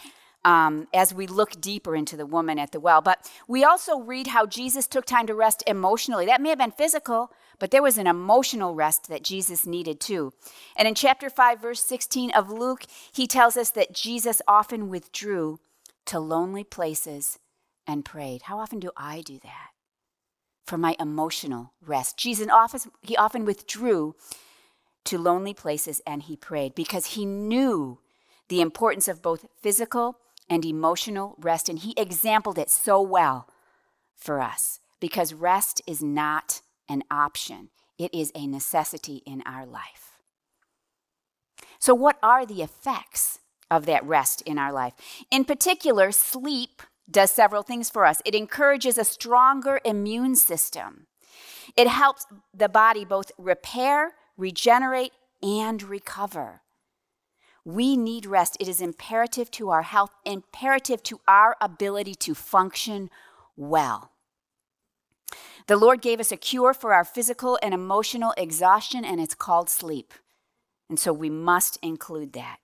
um, 0.46 0.86
as 0.94 1.12
we 1.12 1.26
look 1.26 1.60
deeper 1.60 1.94
into 1.96 2.16
the 2.16 2.24
woman 2.24 2.58
at 2.58 2.72
the 2.72 2.80
well. 2.80 3.02
But 3.02 3.30
we 3.46 3.64
also 3.64 3.98
read 3.98 4.28
how 4.28 4.46
Jesus 4.46 4.86
took 4.86 5.04
time 5.04 5.26
to 5.26 5.34
rest 5.34 5.62
emotionally. 5.66 6.24
That 6.24 6.40
may 6.40 6.50
have 6.50 6.58
been 6.58 6.70
physical, 6.70 7.30
but 7.58 7.72
there 7.72 7.82
was 7.82 7.98
an 7.98 8.06
emotional 8.06 8.74
rest 8.74 9.08
that 9.08 9.24
Jesus 9.24 9.66
needed 9.66 10.00
too. 10.00 10.32
And 10.76 10.86
in 10.86 10.94
chapter 10.94 11.28
5, 11.28 11.60
verse 11.60 11.84
16 11.84 12.30
of 12.30 12.50
Luke, 12.50 12.86
he 13.12 13.26
tells 13.26 13.56
us 13.56 13.70
that 13.70 13.92
Jesus 13.92 14.40
often 14.46 14.88
withdrew 14.88 15.58
to 16.06 16.20
lonely 16.20 16.64
places 16.64 17.38
and 17.86 18.04
prayed. 18.04 18.42
How 18.42 18.58
often 18.58 18.80
do 18.80 18.90
I 18.96 19.22
do 19.22 19.38
that? 19.42 19.70
For 20.66 20.76
my 20.76 20.96
emotional 20.98 21.72
rest. 21.80 22.16
Jesus 22.16 22.48
often, 22.52 22.80
he 23.02 23.16
often 23.16 23.44
withdrew 23.44 24.16
to 25.04 25.18
lonely 25.18 25.54
places 25.54 26.00
and 26.06 26.24
he 26.24 26.36
prayed 26.36 26.74
because 26.74 27.06
he 27.06 27.24
knew 27.24 28.00
the 28.48 28.60
importance 28.60 29.08
of 29.08 29.22
both 29.22 29.46
physical 29.60 30.18
and 30.48 30.64
emotional 30.64 31.36
rest. 31.38 31.68
And 31.68 31.78
he 31.78 31.94
exampled 31.96 32.58
it 32.58 32.70
so 32.70 33.00
well 33.00 33.48
for 34.16 34.40
us 34.40 34.80
because 35.00 35.34
rest 35.34 35.80
is 35.86 36.02
not 36.02 36.62
an 36.88 37.02
option, 37.10 37.70
it 37.98 38.14
is 38.14 38.30
a 38.34 38.46
necessity 38.46 39.22
in 39.26 39.42
our 39.44 39.66
life. 39.66 40.18
So, 41.78 41.94
what 41.94 42.18
are 42.22 42.46
the 42.46 42.62
effects 42.62 43.40
of 43.70 43.86
that 43.86 44.04
rest 44.04 44.42
in 44.42 44.58
our 44.58 44.72
life? 44.72 44.94
In 45.30 45.44
particular, 45.44 46.12
sleep 46.12 46.82
does 47.10 47.30
several 47.30 47.62
things 47.62 47.90
for 47.90 48.04
us. 48.04 48.20
It 48.24 48.34
encourages 48.34 48.98
a 48.98 49.04
stronger 49.04 49.80
immune 49.84 50.36
system. 50.36 51.06
It 51.76 51.88
helps 51.88 52.26
the 52.54 52.68
body 52.68 53.04
both 53.04 53.32
repair, 53.38 54.14
regenerate, 54.36 55.12
and 55.42 55.82
recover. 55.82 56.62
We 57.64 57.96
need 57.96 58.26
rest. 58.26 58.56
It 58.60 58.68
is 58.68 58.80
imperative 58.80 59.50
to 59.52 59.70
our 59.70 59.82
health, 59.82 60.10
imperative 60.24 61.02
to 61.04 61.20
our 61.26 61.56
ability 61.60 62.14
to 62.16 62.34
function 62.34 63.10
well. 63.56 64.12
The 65.66 65.76
Lord 65.76 66.00
gave 66.00 66.20
us 66.20 66.30
a 66.30 66.36
cure 66.36 66.72
for 66.72 66.92
our 66.94 67.04
physical 67.04 67.58
and 67.60 67.74
emotional 67.74 68.32
exhaustion, 68.36 69.04
and 69.04 69.20
it's 69.20 69.34
called 69.34 69.68
sleep. 69.68 70.14
And 70.88 70.98
so 70.98 71.12
we 71.12 71.28
must 71.28 71.76
include 71.82 72.34
that. 72.34 72.58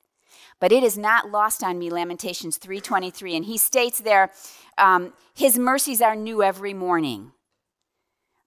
But 0.62 0.70
it 0.70 0.84
is 0.84 0.96
not 0.96 1.32
lost 1.32 1.64
on 1.64 1.76
me, 1.76 1.90
Lamentations 1.90 2.56
3.23. 2.56 3.34
And 3.34 3.44
he 3.46 3.58
states 3.58 3.98
there, 3.98 4.30
um, 4.78 5.12
his 5.34 5.58
mercies 5.58 6.00
are 6.00 6.14
new 6.14 6.40
every 6.40 6.72
morning. 6.72 7.32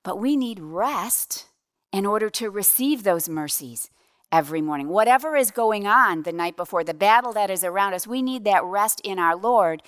But 0.01 0.17
we 0.17 0.38
need 0.38 0.62
rest 0.62 1.48
in 1.91 2.05
order 2.05 2.29
to 2.29 2.50
receive 2.50 3.03
those 3.03 3.27
mercies 3.27 3.89
every 4.31 4.62
morning. 4.62 4.88
Whatever 4.88 5.36
is 5.36 5.51
going 5.51 5.88
on 5.88 6.24
the 6.24 6.31
night 6.31 6.55
before, 6.55 6.86
the 6.86 6.93
battle 6.93 7.34
that 7.34 7.50
is 7.50 7.65
around 7.65 7.93
us, 7.93 8.07
we 8.07 8.22
need 8.22 8.45
that 8.45 8.63
rest 8.63 9.01
in 9.03 9.19
our 9.19 9.36
Lord 9.36 9.84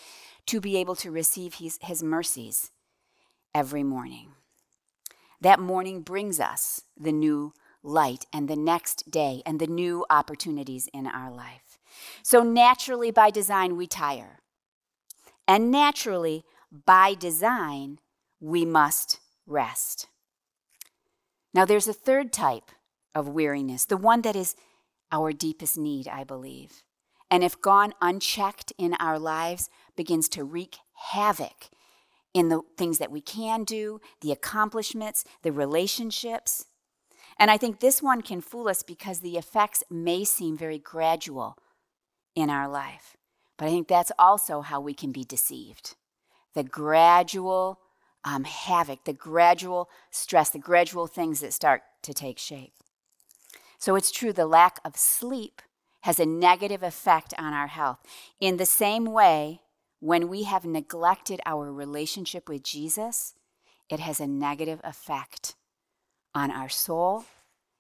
to 0.47 0.59
be 0.59 0.75
able 0.75 0.95
to 0.95 1.09
receive 1.09 1.53
his, 1.53 1.79
his 1.81 2.03
mercies 2.03 2.71
every 3.55 3.83
morning. 3.83 4.31
That 5.39 5.61
morning 5.61 6.01
brings 6.01 6.41
us 6.41 6.81
the 6.99 7.13
new 7.13 7.53
light 7.83 8.25
and 8.33 8.49
the 8.49 8.57
next 8.57 9.09
day 9.09 9.41
and 9.45 9.61
the 9.61 9.67
new 9.67 10.05
opportunities 10.09 10.89
in 10.93 11.07
our 11.07 11.31
life. 11.31 11.66
So, 12.23 12.43
naturally, 12.43 13.11
by 13.11 13.29
design, 13.29 13.77
we 13.77 13.87
tire. 13.87 14.39
And 15.47 15.71
naturally, 15.71 16.43
by 16.85 17.13
design, 17.13 17.99
we 18.39 18.65
must 18.65 19.19
rest. 19.45 20.07
Now, 21.53 21.65
there's 21.65 21.87
a 21.87 21.93
third 21.93 22.33
type 22.33 22.71
of 23.15 23.29
weariness, 23.29 23.85
the 23.85 23.97
one 23.97 24.21
that 24.21 24.35
is 24.35 24.55
our 25.11 25.31
deepest 25.31 25.77
need, 25.77 26.07
I 26.07 26.23
believe. 26.23 26.83
And 27.31 27.43
if 27.43 27.59
gone 27.61 27.93
unchecked 28.01 28.73
in 28.77 28.93
our 28.99 29.17
lives, 29.17 29.69
begins 29.95 30.29
to 30.29 30.43
wreak 30.43 30.77
havoc 31.11 31.69
in 32.33 32.49
the 32.49 32.61
things 32.77 32.99
that 32.99 33.11
we 33.11 33.21
can 33.21 33.63
do, 33.63 33.99
the 34.21 34.31
accomplishments, 34.31 35.23
the 35.41 35.51
relationships. 35.51 36.65
And 37.39 37.49
I 37.49 37.57
think 37.57 37.79
this 37.79 38.01
one 38.01 38.21
can 38.21 38.41
fool 38.41 38.67
us 38.67 38.83
because 38.83 39.19
the 39.19 39.37
effects 39.37 39.83
may 39.89 40.23
seem 40.23 40.57
very 40.57 40.79
gradual 40.79 41.57
in 42.37 42.51
our 42.51 42.69
life. 42.69 43.17
But 43.57 43.65
I 43.65 43.69
think 43.69 43.87
that's 43.87 44.11
also 44.19 44.61
how 44.61 44.79
we 44.79 44.93
can 44.93 45.11
be 45.11 45.23
deceived. 45.23 45.95
The 46.53 46.63
gradual 46.63 47.79
um, 48.23 48.43
havoc, 48.43 49.05
the 49.05 49.13
gradual 49.13 49.89
stress, 50.11 50.51
the 50.51 50.59
gradual 50.59 51.07
things 51.07 51.39
that 51.39 51.51
start 51.51 51.81
to 52.03 52.13
take 52.13 52.37
shape. 52.37 52.73
So 53.79 53.95
it's 53.95 54.11
true, 54.11 54.33
the 54.33 54.45
lack 54.45 54.79
of 54.85 54.95
sleep 54.97 55.63
has 56.01 56.19
a 56.19 56.27
negative 56.27 56.83
effect 56.83 57.33
on 57.39 57.53
our 57.53 57.67
health. 57.67 57.97
In 58.39 58.57
the 58.57 58.67
same 58.67 59.05
way, 59.05 59.61
when 59.99 60.27
we 60.27 60.43
have 60.43 60.63
neglected 60.63 61.41
our 61.43 61.73
relationship 61.73 62.47
with 62.47 62.61
Jesus, 62.61 63.33
it 63.89 63.99
has 63.99 64.19
a 64.19 64.27
negative 64.27 64.79
effect 64.83 65.55
on 66.35 66.51
our 66.51 66.69
soul, 66.69 67.25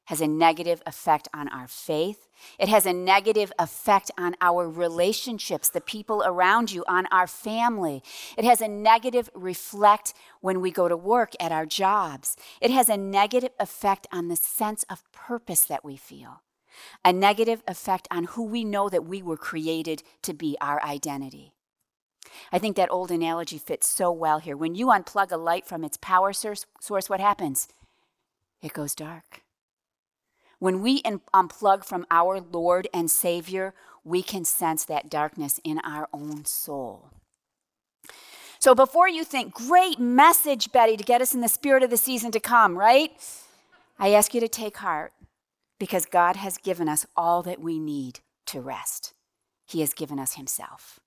has 0.07 0.19
a 0.21 0.27
negative 0.27 0.81
effect 0.85 1.27
on 1.33 1.47
our 1.49 1.67
faith. 1.67 2.27
It 2.59 2.69
has 2.69 2.85
a 2.85 2.93
negative 2.93 3.51
effect 3.59 4.09
on 4.17 4.35
our 4.41 4.69
relationships, 4.69 5.69
the 5.69 5.81
people 5.81 6.23
around 6.25 6.71
you, 6.71 6.83
on 6.87 7.07
our 7.07 7.27
family. 7.27 8.01
It 8.37 8.45
has 8.45 8.61
a 8.61 8.67
negative 8.67 9.29
reflect 9.33 10.13
when 10.41 10.61
we 10.61 10.71
go 10.71 10.87
to 10.87 10.95
work 10.95 11.33
at 11.39 11.51
our 11.51 11.65
jobs. 11.65 12.35
It 12.61 12.71
has 12.71 12.89
a 12.89 12.97
negative 12.97 13.51
effect 13.59 14.07
on 14.11 14.27
the 14.27 14.35
sense 14.35 14.83
of 14.89 15.03
purpose 15.11 15.65
that 15.65 15.83
we 15.83 15.97
feel, 15.97 16.41
a 17.03 17.11
negative 17.11 17.61
effect 17.67 18.07
on 18.09 18.25
who 18.25 18.43
we 18.43 18.63
know 18.63 18.89
that 18.89 19.05
we 19.05 19.21
were 19.21 19.37
created 19.37 20.03
to 20.21 20.33
be, 20.33 20.55
our 20.61 20.81
identity. 20.83 21.53
I 22.51 22.59
think 22.59 22.75
that 22.77 22.91
old 22.91 23.11
analogy 23.11 23.57
fits 23.57 23.87
so 23.87 24.11
well 24.11 24.39
here. 24.39 24.55
When 24.55 24.75
you 24.75 24.87
unplug 24.87 25.31
a 25.31 25.37
light 25.37 25.65
from 25.65 25.83
its 25.83 25.97
power 25.97 26.33
source, 26.33 26.65
what 27.09 27.19
happens? 27.19 27.67
It 28.61 28.73
goes 28.73 28.95
dark. 28.95 29.43
When 30.59 30.81
we 30.81 31.01
unplug 31.01 31.85
from 31.85 32.05
our 32.09 32.39
Lord 32.39 32.87
and 32.93 33.11
Savior, 33.11 33.73
we 34.03 34.23
can 34.23 34.45
sense 34.45 34.85
that 34.85 35.09
darkness 35.09 35.59
in 35.63 35.79
our 35.79 36.07
own 36.13 36.45
soul. 36.45 37.11
So 38.59 38.73
before 38.73 39.07
you 39.07 39.23
think, 39.23 39.53
great 39.53 39.99
message, 39.99 40.71
Betty, 40.71 40.97
to 40.97 41.03
get 41.03 41.21
us 41.21 41.33
in 41.33 41.41
the 41.41 41.47
spirit 41.47 41.83
of 41.83 41.89
the 41.89 41.97
season 41.97 42.31
to 42.31 42.39
come, 42.39 42.77
right? 42.77 43.11
I 43.99 44.13
ask 44.13 44.33
you 44.33 44.41
to 44.41 44.47
take 44.47 44.77
heart 44.77 45.13
because 45.79 46.05
God 46.05 46.35
has 46.37 46.57
given 46.57 46.89
us 46.89 47.05
all 47.15 47.43
that 47.43 47.61
we 47.61 47.79
need 47.79 48.21
to 48.47 48.61
rest. 48.61 49.13
He 49.65 49.81
has 49.81 49.93
given 49.93 50.17
us 50.19 50.33
Himself 50.33 50.99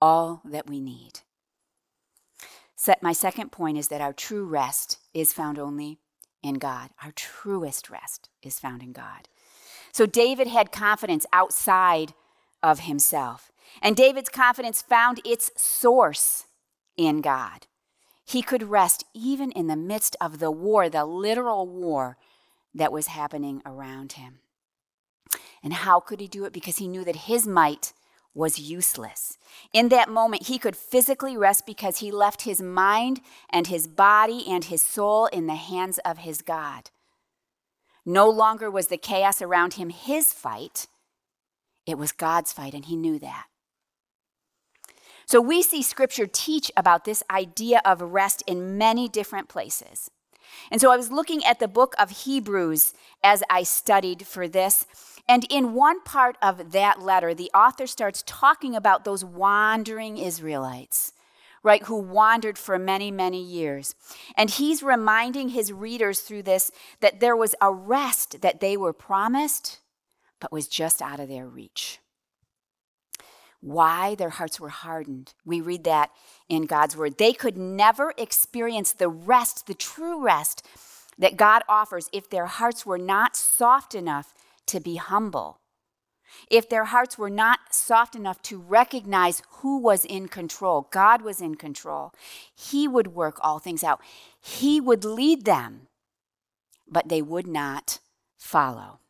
all 0.00 0.40
that 0.44 0.68
we 0.68 0.80
need. 0.80 1.20
Set, 2.76 3.02
my 3.02 3.12
second 3.12 3.50
point 3.50 3.76
is 3.76 3.88
that 3.88 4.00
our 4.00 4.12
true 4.12 4.44
rest 4.44 4.98
is 5.12 5.32
found 5.32 5.58
only 5.58 5.98
in 6.42 6.54
God. 6.54 6.90
Our 7.02 7.12
truest 7.12 7.90
rest 7.90 8.28
is 8.42 8.60
found 8.60 8.82
in 8.82 8.92
God. 8.92 9.28
So 9.92 10.06
David 10.06 10.46
had 10.46 10.72
confidence 10.72 11.26
outside 11.32 12.14
of 12.62 12.80
himself. 12.80 13.50
And 13.82 13.96
David's 13.96 14.28
confidence 14.28 14.82
found 14.82 15.20
its 15.24 15.50
source 15.56 16.46
in 16.96 17.20
God. 17.20 17.66
He 18.24 18.42
could 18.42 18.62
rest 18.62 19.04
even 19.14 19.50
in 19.52 19.68
the 19.68 19.76
midst 19.76 20.16
of 20.20 20.38
the 20.38 20.50
war, 20.50 20.88
the 20.88 21.04
literal 21.04 21.66
war 21.66 22.16
that 22.74 22.92
was 22.92 23.08
happening 23.08 23.62
around 23.64 24.12
him. 24.12 24.40
And 25.62 25.72
how 25.72 26.00
could 26.00 26.20
he 26.20 26.28
do 26.28 26.44
it? 26.44 26.52
Because 26.52 26.76
he 26.76 26.88
knew 26.88 27.04
that 27.04 27.16
his 27.16 27.46
might 27.46 27.92
was 28.38 28.58
useless. 28.58 29.36
In 29.72 29.88
that 29.88 30.08
moment, 30.08 30.44
he 30.44 30.58
could 30.58 30.76
physically 30.76 31.36
rest 31.36 31.66
because 31.66 31.98
he 31.98 32.12
left 32.12 32.42
his 32.42 32.62
mind 32.62 33.20
and 33.50 33.66
his 33.66 33.88
body 33.88 34.44
and 34.48 34.64
his 34.64 34.80
soul 34.80 35.26
in 35.26 35.48
the 35.48 35.56
hands 35.56 35.98
of 36.04 36.18
his 36.18 36.40
God. 36.40 36.90
No 38.06 38.30
longer 38.30 38.70
was 38.70 38.86
the 38.86 38.96
chaos 38.96 39.42
around 39.42 39.74
him 39.74 39.90
his 39.90 40.32
fight, 40.32 40.86
it 41.84 41.98
was 41.98 42.12
God's 42.12 42.52
fight, 42.52 42.74
and 42.74 42.84
he 42.84 42.96
knew 42.96 43.18
that. 43.18 43.46
So 45.26 45.40
we 45.40 45.62
see 45.62 45.82
scripture 45.82 46.26
teach 46.26 46.70
about 46.76 47.04
this 47.04 47.22
idea 47.30 47.82
of 47.84 48.00
rest 48.00 48.42
in 48.46 48.78
many 48.78 49.08
different 49.08 49.48
places. 49.48 50.10
And 50.70 50.80
so 50.80 50.90
I 50.90 50.96
was 50.96 51.10
looking 51.10 51.44
at 51.44 51.58
the 51.58 51.68
book 51.68 51.94
of 51.98 52.10
Hebrews 52.10 52.94
as 53.22 53.42
I 53.50 53.62
studied 53.62 54.26
for 54.26 54.48
this. 54.48 54.86
And 55.28 55.46
in 55.50 55.74
one 55.74 56.02
part 56.02 56.36
of 56.40 56.72
that 56.72 57.02
letter, 57.02 57.34
the 57.34 57.50
author 57.54 57.86
starts 57.86 58.22
talking 58.26 58.74
about 58.74 59.04
those 59.04 59.24
wandering 59.24 60.16
Israelites, 60.16 61.12
right, 61.62 61.82
who 61.84 61.96
wandered 61.96 62.56
for 62.56 62.78
many, 62.78 63.10
many 63.10 63.42
years. 63.42 63.94
And 64.36 64.48
he's 64.48 64.82
reminding 64.82 65.50
his 65.50 65.72
readers 65.72 66.20
through 66.20 66.44
this 66.44 66.70
that 67.00 67.20
there 67.20 67.36
was 67.36 67.54
a 67.60 67.72
rest 67.72 68.40
that 68.40 68.60
they 68.60 68.76
were 68.76 68.92
promised, 68.92 69.80
but 70.40 70.52
was 70.52 70.68
just 70.68 71.02
out 71.02 71.20
of 71.20 71.28
their 71.28 71.46
reach. 71.46 72.00
Why? 73.60 74.14
Their 74.14 74.30
hearts 74.30 74.60
were 74.60 74.68
hardened. 74.68 75.34
We 75.44 75.60
read 75.60 75.84
that 75.84 76.10
in 76.48 76.66
God's 76.66 76.96
word. 76.96 77.18
They 77.18 77.32
could 77.32 77.56
never 77.56 78.14
experience 78.16 78.92
the 78.92 79.08
rest, 79.08 79.66
the 79.66 79.74
true 79.74 80.22
rest 80.22 80.64
that 81.18 81.36
God 81.36 81.62
offers 81.68 82.08
if 82.12 82.30
their 82.30 82.46
hearts 82.46 82.86
were 82.86 82.98
not 82.98 83.36
soft 83.36 83.94
enough 83.94 84.32
to 84.66 84.80
be 84.80 84.96
humble. 84.96 85.58
If 86.50 86.68
their 86.68 86.84
hearts 86.84 87.18
were 87.18 87.30
not 87.30 87.74
soft 87.74 88.14
enough 88.14 88.40
to 88.42 88.58
recognize 88.58 89.42
who 89.48 89.78
was 89.78 90.04
in 90.04 90.28
control, 90.28 90.88
God 90.90 91.22
was 91.22 91.40
in 91.40 91.56
control, 91.56 92.12
He 92.54 92.86
would 92.86 93.08
work 93.08 93.38
all 93.40 93.58
things 93.58 93.82
out. 93.82 94.00
He 94.40 94.80
would 94.80 95.04
lead 95.04 95.44
them, 95.44 95.88
but 96.86 97.08
they 97.08 97.22
would 97.22 97.46
not 97.46 97.98
follow. 98.36 99.00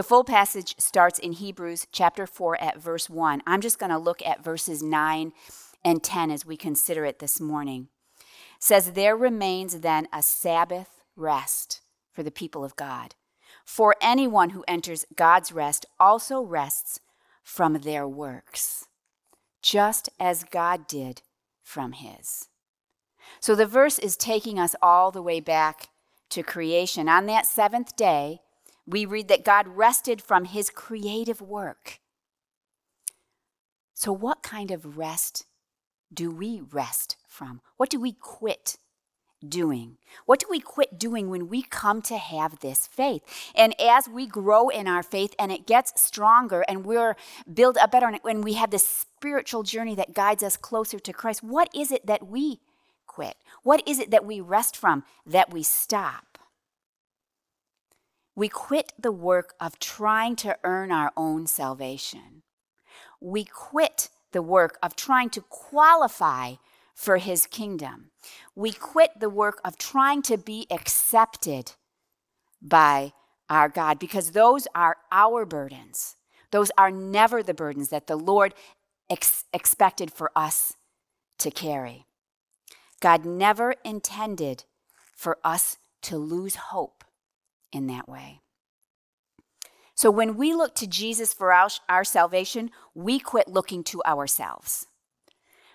The 0.00 0.04
full 0.04 0.24
passage 0.24 0.76
starts 0.78 1.18
in 1.18 1.32
Hebrews 1.32 1.86
chapter 1.92 2.26
4 2.26 2.58
at 2.58 2.80
verse 2.80 3.10
1. 3.10 3.42
I'm 3.46 3.60
just 3.60 3.78
going 3.78 3.90
to 3.90 3.98
look 3.98 4.22
at 4.24 4.42
verses 4.42 4.82
9 4.82 5.30
and 5.84 6.02
10 6.02 6.30
as 6.30 6.46
we 6.46 6.56
consider 6.56 7.04
it 7.04 7.18
this 7.18 7.38
morning. 7.38 7.88
It 8.18 8.24
says 8.60 8.92
there 8.92 9.14
remains 9.14 9.80
then 9.80 10.08
a 10.10 10.22
Sabbath 10.22 11.02
rest 11.16 11.82
for 12.10 12.22
the 12.22 12.30
people 12.30 12.64
of 12.64 12.76
God. 12.76 13.14
For 13.66 13.94
anyone 14.00 14.48
who 14.48 14.64
enters 14.66 15.04
God's 15.14 15.52
rest 15.52 15.84
also 16.00 16.40
rests 16.40 17.00
from 17.42 17.74
their 17.74 18.08
works, 18.08 18.86
just 19.60 20.08
as 20.18 20.44
God 20.44 20.86
did 20.86 21.20
from 21.62 21.92
his. 21.92 22.48
So 23.38 23.54
the 23.54 23.66
verse 23.66 23.98
is 23.98 24.16
taking 24.16 24.58
us 24.58 24.74
all 24.80 25.10
the 25.10 25.20
way 25.20 25.40
back 25.40 25.90
to 26.30 26.42
creation. 26.42 27.06
On 27.06 27.26
that 27.26 27.44
seventh 27.44 27.96
day, 27.96 28.40
we 28.86 29.04
read 29.04 29.28
that 29.28 29.44
God 29.44 29.68
rested 29.68 30.20
from 30.22 30.44
his 30.46 30.70
creative 30.70 31.40
work. 31.40 32.00
So, 33.94 34.12
what 34.12 34.42
kind 34.42 34.70
of 34.70 34.96
rest 34.96 35.44
do 36.12 36.30
we 36.30 36.62
rest 36.72 37.16
from? 37.28 37.60
What 37.76 37.90
do 37.90 38.00
we 38.00 38.12
quit 38.12 38.78
doing? 39.46 39.96
What 40.26 40.40
do 40.40 40.46
we 40.50 40.60
quit 40.60 40.98
doing 40.98 41.30
when 41.30 41.48
we 41.48 41.62
come 41.62 42.02
to 42.02 42.18
have 42.18 42.60
this 42.60 42.86
faith? 42.86 43.22
And 43.54 43.78
as 43.80 44.08
we 44.08 44.26
grow 44.26 44.68
in 44.68 44.86
our 44.86 45.02
faith 45.02 45.34
and 45.38 45.50
it 45.52 45.66
gets 45.66 46.00
stronger 46.00 46.64
and 46.68 46.84
we're 46.84 47.16
build 47.52 47.78
a 47.82 47.88
better 47.88 48.10
when 48.22 48.42
we 48.42 48.54
have 48.54 48.70
this 48.70 48.86
spiritual 48.86 49.62
journey 49.62 49.94
that 49.94 50.14
guides 50.14 50.42
us 50.42 50.56
closer 50.56 50.98
to 50.98 51.12
Christ, 51.12 51.42
what 51.42 51.68
is 51.74 51.92
it 51.92 52.06
that 52.06 52.26
we 52.26 52.60
quit? 53.06 53.36
What 53.62 53.86
is 53.86 53.98
it 53.98 54.10
that 54.10 54.24
we 54.24 54.40
rest 54.40 54.76
from, 54.76 55.04
that 55.26 55.52
we 55.52 55.62
stop? 55.62 56.29
We 58.34 58.48
quit 58.48 58.92
the 58.98 59.12
work 59.12 59.54
of 59.60 59.78
trying 59.78 60.36
to 60.36 60.56
earn 60.64 60.92
our 60.92 61.12
own 61.16 61.46
salvation. 61.46 62.42
We 63.20 63.44
quit 63.44 64.08
the 64.32 64.42
work 64.42 64.78
of 64.82 64.96
trying 64.96 65.30
to 65.30 65.40
qualify 65.42 66.54
for 66.94 67.16
his 67.16 67.46
kingdom. 67.46 68.10
We 68.54 68.72
quit 68.72 69.18
the 69.18 69.30
work 69.30 69.60
of 69.64 69.78
trying 69.78 70.22
to 70.22 70.36
be 70.36 70.66
accepted 70.70 71.72
by 72.62 73.12
our 73.48 73.68
God 73.68 73.98
because 73.98 74.30
those 74.30 74.68
are 74.74 74.96
our 75.10 75.44
burdens. 75.44 76.16
Those 76.52 76.70
are 76.78 76.90
never 76.90 77.42
the 77.42 77.54
burdens 77.54 77.88
that 77.88 78.06
the 78.06 78.16
Lord 78.16 78.54
ex- 79.08 79.44
expected 79.52 80.12
for 80.12 80.30
us 80.36 80.74
to 81.38 81.50
carry. 81.50 82.06
God 83.00 83.24
never 83.24 83.74
intended 83.84 84.64
for 85.16 85.38
us 85.42 85.78
to 86.02 86.16
lose 86.18 86.54
hope 86.54 87.04
in 87.72 87.86
that 87.86 88.08
way. 88.08 88.40
So 89.94 90.10
when 90.10 90.36
we 90.36 90.54
look 90.54 90.74
to 90.76 90.86
Jesus 90.86 91.34
for 91.34 91.52
our, 91.52 91.68
our 91.88 92.04
salvation, 92.04 92.70
we 92.94 93.18
quit 93.18 93.48
looking 93.48 93.84
to 93.84 94.02
ourselves. 94.04 94.86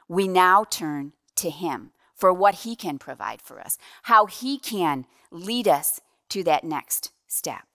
We 0.07 0.27
now 0.27 0.63
turn 0.63 1.13
to 1.35 1.49
Him 1.49 1.91
for 2.15 2.33
what 2.33 2.55
He 2.55 2.75
can 2.75 2.97
provide 2.97 3.41
for 3.41 3.59
us, 3.59 3.77
how 4.03 4.25
He 4.25 4.57
can 4.57 5.05
lead 5.29 5.67
us 5.67 6.01
to 6.29 6.43
that 6.43 6.63
next 6.63 7.11
step. 7.27 7.67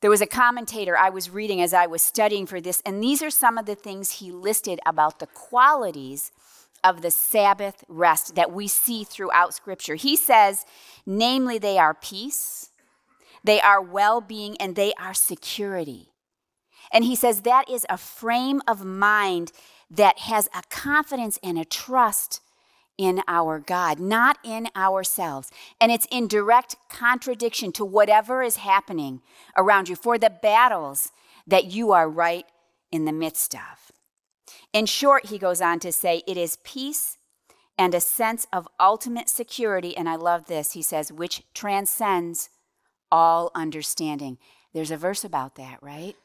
There 0.00 0.10
was 0.10 0.22
a 0.22 0.26
commentator 0.26 0.96
I 0.96 1.10
was 1.10 1.28
reading 1.28 1.60
as 1.60 1.74
I 1.74 1.86
was 1.86 2.00
studying 2.00 2.46
for 2.46 2.60
this, 2.60 2.82
and 2.86 3.02
these 3.02 3.22
are 3.22 3.30
some 3.30 3.58
of 3.58 3.66
the 3.66 3.74
things 3.74 4.12
he 4.12 4.30
listed 4.30 4.80
about 4.86 5.18
the 5.18 5.26
qualities 5.26 6.32
of 6.82 7.02
the 7.02 7.10
Sabbath 7.10 7.84
rest 7.86 8.34
that 8.34 8.50
we 8.50 8.66
see 8.66 9.04
throughout 9.04 9.52
Scripture. 9.52 9.96
He 9.96 10.16
says, 10.16 10.64
namely, 11.04 11.58
they 11.58 11.76
are 11.76 11.92
peace, 11.92 12.69
they 13.44 13.60
are 13.60 13.80
well 13.80 14.20
being, 14.20 14.56
and 14.58 14.76
they 14.76 14.92
are 14.94 15.14
security. 15.14 16.12
And 16.92 17.04
he 17.04 17.14
says 17.14 17.42
that 17.42 17.68
is 17.70 17.86
a 17.88 17.96
frame 17.96 18.60
of 18.66 18.84
mind 18.84 19.52
that 19.90 20.20
has 20.20 20.48
a 20.54 20.62
confidence 20.70 21.38
and 21.42 21.58
a 21.58 21.64
trust 21.64 22.40
in 22.98 23.22
our 23.26 23.58
God, 23.58 23.98
not 23.98 24.38
in 24.44 24.68
ourselves. 24.76 25.50
And 25.80 25.90
it's 25.90 26.06
in 26.10 26.28
direct 26.28 26.76
contradiction 26.90 27.72
to 27.72 27.84
whatever 27.84 28.42
is 28.42 28.56
happening 28.56 29.22
around 29.56 29.88
you 29.88 29.96
for 29.96 30.18
the 30.18 30.30
battles 30.30 31.10
that 31.46 31.72
you 31.72 31.92
are 31.92 32.08
right 32.08 32.44
in 32.92 33.06
the 33.06 33.12
midst 33.12 33.54
of. 33.54 33.92
In 34.72 34.84
short, 34.84 35.26
he 35.26 35.38
goes 35.38 35.62
on 35.62 35.80
to 35.80 35.92
say, 35.92 36.22
it 36.26 36.36
is 36.36 36.58
peace 36.62 37.16
and 37.78 37.94
a 37.94 38.00
sense 38.00 38.46
of 38.52 38.68
ultimate 38.78 39.28
security. 39.28 39.96
And 39.96 40.08
I 40.08 40.16
love 40.16 40.46
this. 40.46 40.72
He 40.72 40.82
says, 40.82 41.10
which 41.10 41.42
transcends 41.54 42.50
all 43.10 43.50
understanding. 43.54 44.38
There's 44.72 44.90
a 44.90 44.96
verse 44.96 45.24
about 45.24 45.56
that, 45.56 45.82
right? 45.82 46.16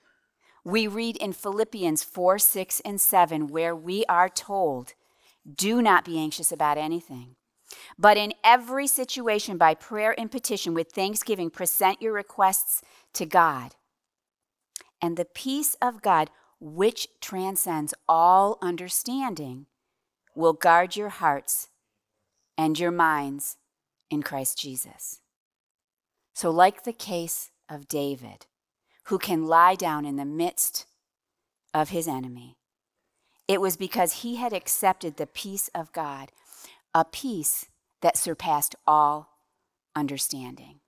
We 0.63 0.87
read 0.87 1.17
in 1.17 1.33
Philippians 1.33 2.03
4, 2.03 2.39
6, 2.39 2.81
and 2.81 2.99
7, 2.99 3.47
where 3.47 3.75
we 3.75 4.05
are 4.05 4.29
told 4.29 4.93
do 5.53 5.81
not 5.81 6.05
be 6.05 6.17
anxious 6.17 6.51
about 6.51 6.77
anything. 6.77 7.35
But 7.97 8.17
in 8.17 8.33
every 8.43 8.87
situation, 8.87 9.57
by 9.57 9.75
prayer 9.75 10.15
and 10.17 10.31
petition, 10.31 10.73
with 10.73 10.91
thanksgiving, 10.91 11.49
present 11.49 12.01
your 12.01 12.13
requests 12.13 12.81
to 13.13 13.25
God. 13.25 13.75
And 15.01 15.17
the 15.17 15.25
peace 15.25 15.75
of 15.81 16.01
God, 16.01 16.29
which 16.59 17.07
transcends 17.21 17.93
all 18.07 18.57
understanding, 18.61 19.67
will 20.33 20.53
guard 20.53 20.95
your 20.95 21.09
hearts 21.09 21.69
and 22.57 22.79
your 22.79 22.91
minds 22.91 23.57
in 24.09 24.23
Christ 24.23 24.57
Jesus. 24.57 25.21
So, 26.35 26.51
like 26.51 26.83
the 26.83 26.91
case 26.91 27.51
of 27.69 27.87
David, 27.87 28.45
who 29.05 29.17
can 29.17 29.47
lie 29.47 29.75
down 29.75 30.03
in 30.03 30.17
the 30.17 30.25
midst 30.25 30.85
of 31.73 31.89
his 31.89 32.09
enemy, 32.09 32.57
it 33.47 33.61
was 33.61 33.77
because 33.77 34.21
he 34.21 34.35
had 34.35 34.51
accepted 34.51 35.15
the 35.15 35.27
peace 35.27 35.69
of 35.73 35.93
God, 35.93 36.33
a 36.93 37.05
peace 37.05 37.67
that 38.01 38.17
surpassed 38.17 38.75
all 38.85 39.29
understanding. 39.95 40.81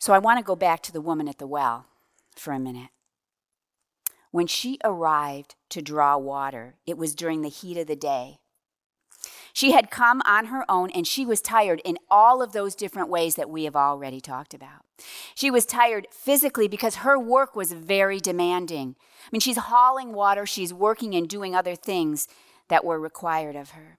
So 0.00 0.12
I 0.12 0.18
want 0.18 0.40
to 0.40 0.44
go 0.44 0.56
back 0.56 0.82
to 0.82 0.92
the 0.92 1.00
woman 1.00 1.28
at 1.28 1.38
the 1.38 1.46
well 1.46 1.86
for 2.34 2.52
a 2.52 2.58
minute. 2.58 2.90
When 4.32 4.48
she 4.48 4.78
arrived 4.82 5.54
to 5.68 5.80
draw 5.80 6.16
water, 6.16 6.74
it 6.86 6.98
was 6.98 7.14
during 7.14 7.42
the 7.42 7.48
heat 7.50 7.78
of 7.78 7.86
the 7.86 7.94
day. 7.94 8.40
She 9.52 9.72
had 9.72 9.90
come 9.90 10.22
on 10.24 10.46
her 10.46 10.64
own 10.70 10.90
and 10.90 11.06
she 11.06 11.26
was 11.26 11.40
tired 11.40 11.80
in 11.84 11.98
all 12.10 12.42
of 12.42 12.52
those 12.52 12.74
different 12.74 13.08
ways 13.08 13.34
that 13.34 13.50
we 13.50 13.64
have 13.64 13.76
already 13.76 14.20
talked 14.20 14.54
about. 14.54 14.84
She 15.34 15.50
was 15.50 15.66
tired 15.66 16.06
physically 16.10 16.68
because 16.68 16.96
her 16.96 17.18
work 17.18 17.56
was 17.56 17.72
very 17.72 18.20
demanding. 18.20 18.96
I 18.98 19.28
mean, 19.32 19.40
she's 19.40 19.56
hauling 19.56 20.12
water, 20.12 20.46
she's 20.46 20.72
working 20.72 21.14
and 21.14 21.28
doing 21.28 21.54
other 21.54 21.74
things 21.74 22.28
that 22.68 22.84
were 22.84 23.00
required 23.00 23.56
of 23.56 23.70
her. 23.70 23.98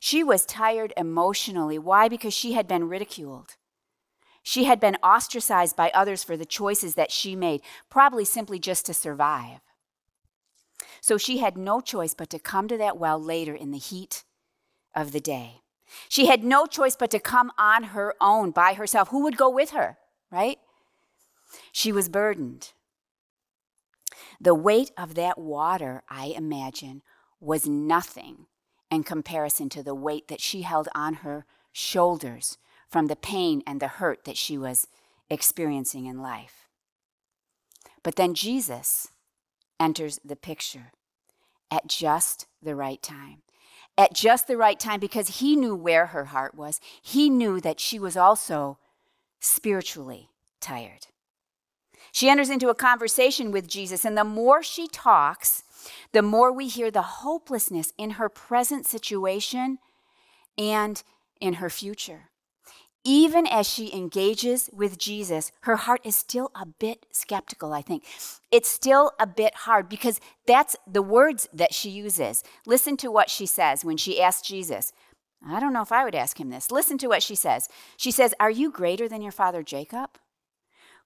She 0.00 0.22
was 0.22 0.44
tired 0.44 0.92
emotionally. 0.96 1.78
Why? 1.78 2.08
Because 2.08 2.34
she 2.34 2.52
had 2.52 2.66
been 2.66 2.88
ridiculed. 2.88 3.56
She 4.42 4.64
had 4.64 4.80
been 4.80 4.96
ostracized 4.96 5.76
by 5.76 5.90
others 5.94 6.24
for 6.24 6.36
the 6.36 6.46
choices 6.46 6.94
that 6.94 7.12
she 7.12 7.36
made, 7.36 7.60
probably 7.88 8.24
simply 8.24 8.58
just 8.58 8.86
to 8.86 8.94
survive. 8.94 9.60
So 11.00 11.18
she 11.18 11.38
had 11.38 11.56
no 11.56 11.80
choice 11.80 12.14
but 12.14 12.30
to 12.30 12.38
come 12.38 12.68
to 12.68 12.76
that 12.78 12.98
well 12.98 13.22
later 13.22 13.54
in 13.54 13.70
the 13.70 13.78
heat 13.78 14.24
of 14.94 15.12
the 15.12 15.20
day. 15.20 15.62
She 16.08 16.26
had 16.26 16.44
no 16.44 16.66
choice 16.66 16.96
but 16.96 17.10
to 17.10 17.18
come 17.18 17.50
on 17.58 17.84
her 17.84 18.14
own 18.20 18.50
by 18.50 18.74
herself. 18.74 19.08
Who 19.08 19.22
would 19.22 19.36
go 19.36 19.50
with 19.50 19.70
her, 19.70 19.98
right? 20.30 20.58
She 21.72 21.92
was 21.92 22.08
burdened. 22.08 22.72
The 24.40 24.54
weight 24.54 24.90
of 24.96 25.14
that 25.14 25.38
water, 25.38 26.02
I 26.08 26.26
imagine, 26.36 27.02
was 27.40 27.68
nothing 27.68 28.46
in 28.90 29.02
comparison 29.02 29.68
to 29.70 29.82
the 29.82 29.94
weight 29.94 30.28
that 30.28 30.40
she 30.40 30.62
held 30.62 30.88
on 30.94 31.14
her 31.14 31.44
shoulders 31.72 32.58
from 32.88 33.06
the 33.06 33.16
pain 33.16 33.62
and 33.66 33.80
the 33.80 33.88
hurt 33.88 34.24
that 34.24 34.36
she 34.36 34.58
was 34.58 34.88
experiencing 35.28 36.06
in 36.06 36.20
life. 36.20 36.68
But 38.02 38.16
then 38.16 38.34
Jesus 38.34 39.08
enters 39.78 40.18
the 40.24 40.36
picture 40.36 40.92
at 41.70 41.86
just 41.86 42.46
the 42.62 42.74
right 42.74 43.00
time 43.02 43.42
at 44.00 44.14
just 44.14 44.46
the 44.46 44.56
right 44.56 44.80
time 44.80 44.98
because 44.98 45.40
he 45.40 45.54
knew 45.54 45.76
where 45.76 46.06
her 46.06 46.24
heart 46.26 46.54
was. 46.54 46.80
He 47.02 47.28
knew 47.28 47.60
that 47.60 47.78
she 47.78 47.98
was 47.98 48.16
also 48.16 48.78
spiritually 49.40 50.30
tired. 50.58 51.08
She 52.10 52.30
enters 52.30 52.48
into 52.48 52.70
a 52.70 52.74
conversation 52.74 53.52
with 53.52 53.68
Jesus, 53.68 54.06
and 54.06 54.16
the 54.16 54.24
more 54.24 54.62
she 54.62 54.88
talks, 54.88 55.64
the 56.12 56.22
more 56.22 56.50
we 56.50 56.66
hear 56.66 56.90
the 56.90 57.02
hopelessness 57.02 57.92
in 57.98 58.12
her 58.12 58.30
present 58.30 58.86
situation 58.86 59.78
and 60.56 61.02
in 61.38 61.54
her 61.54 61.68
future 61.68 62.29
even 63.04 63.46
as 63.46 63.68
she 63.68 63.94
engages 63.94 64.68
with 64.72 64.98
Jesus, 64.98 65.52
her 65.62 65.76
heart 65.76 66.00
is 66.04 66.16
still 66.16 66.50
a 66.54 66.66
bit 66.66 67.06
skeptical, 67.10 67.72
I 67.72 67.80
think. 67.80 68.04
It's 68.50 68.68
still 68.68 69.12
a 69.18 69.26
bit 69.26 69.54
hard 69.54 69.88
because 69.88 70.20
that's 70.46 70.76
the 70.86 71.02
words 71.02 71.48
that 71.52 71.72
she 71.72 71.88
uses. 71.88 72.42
Listen 72.66 72.96
to 72.98 73.10
what 73.10 73.30
she 73.30 73.46
says 73.46 73.84
when 73.84 73.96
she 73.96 74.20
asks 74.20 74.46
Jesus. 74.46 74.92
I 75.48 75.60
don't 75.60 75.72
know 75.72 75.82
if 75.82 75.92
I 75.92 76.04
would 76.04 76.14
ask 76.14 76.38
him 76.38 76.50
this. 76.50 76.70
Listen 76.70 76.98
to 76.98 77.08
what 77.08 77.22
she 77.22 77.34
says. 77.34 77.68
She 77.96 78.10
says, 78.10 78.34
Are 78.38 78.50
you 78.50 78.70
greater 78.70 79.08
than 79.08 79.22
your 79.22 79.32
father 79.32 79.62
Jacob, 79.62 80.18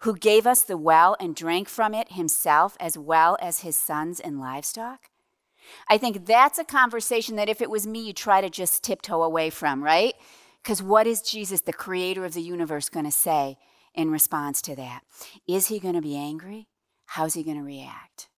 who 0.00 0.16
gave 0.16 0.46
us 0.46 0.62
the 0.62 0.76
well 0.76 1.16
and 1.20 1.36
drank 1.36 1.68
from 1.68 1.94
it 1.94 2.12
himself 2.12 2.76
as 2.80 2.98
well 2.98 3.38
as 3.40 3.60
his 3.60 3.76
sons 3.76 4.18
and 4.18 4.40
livestock? 4.40 5.10
I 5.88 5.98
think 5.98 6.26
that's 6.26 6.58
a 6.58 6.64
conversation 6.64 7.36
that 7.36 7.48
if 7.48 7.62
it 7.62 7.70
was 7.70 7.86
me, 7.86 8.00
you'd 8.00 8.16
try 8.16 8.40
to 8.40 8.50
just 8.50 8.82
tiptoe 8.82 9.22
away 9.22 9.50
from, 9.50 9.82
right? 9.82 10.14
Because 10.64 10.82
what 10.82 11.06
is 11.06 11.20
Jesus, 11.20 11.60
the 11.60 11.74
creator 11.74 12.24
of 12.24 12.32
the 12.32 12.40
universe, 12.40 12.88
going 12.88 13.04
to 13.04 13.12
say 13.12 13.58
in 13.94 14.10
response 14.10 14.62
to 14.62 14.74
that? 14.76 15.02
Is 15.46 15.66
he 15.66 15.78
going 15.78 15.94
to 15.94 16.00
be 16.00 16.16
angry? 16.16 16.68
How's 17.04 17.34
he 17.34 17.42
going 17.42 17.58
to 17.58 17.62
react? 17.62 18.28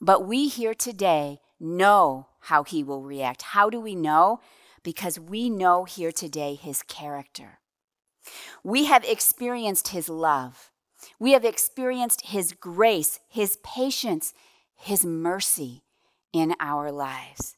But 0.00 0.26
we 0.26 0.48
here 0.48 0.72
today 0.72 1.40
know 1.60 2.28
how 2.40 2.64
he 2.64 2.82
will 2.82 3.02
react. 3.02 3.42
How 3.42 3.68
do 3.68 3.78
we 3.78 3.94
know? 3.94 4.40
Because 4.82 5.20
we 5.20 5.50
know 5.50 5.84
here 5.84 6.12
today 6.12 6.54
his 6.54 6.82
character. 6.82 7.58
We 8.64 8.86
have 8.86 9.04
experienced 9.04 9.88
his 9.88 10.08
love. 10.08 10.70
We 11.18 11.32
have 11.32 11.44
experienced 11.44 12.28
his 12.28 12.52
grace, 12.52 13.20
his 13.28 13.58
patience, 13.62 14.32
his 14.74 15.04
mercy 15.04 15.82
in 16.32 16.54
our 16.58 16.90
lives. 16.90 17.54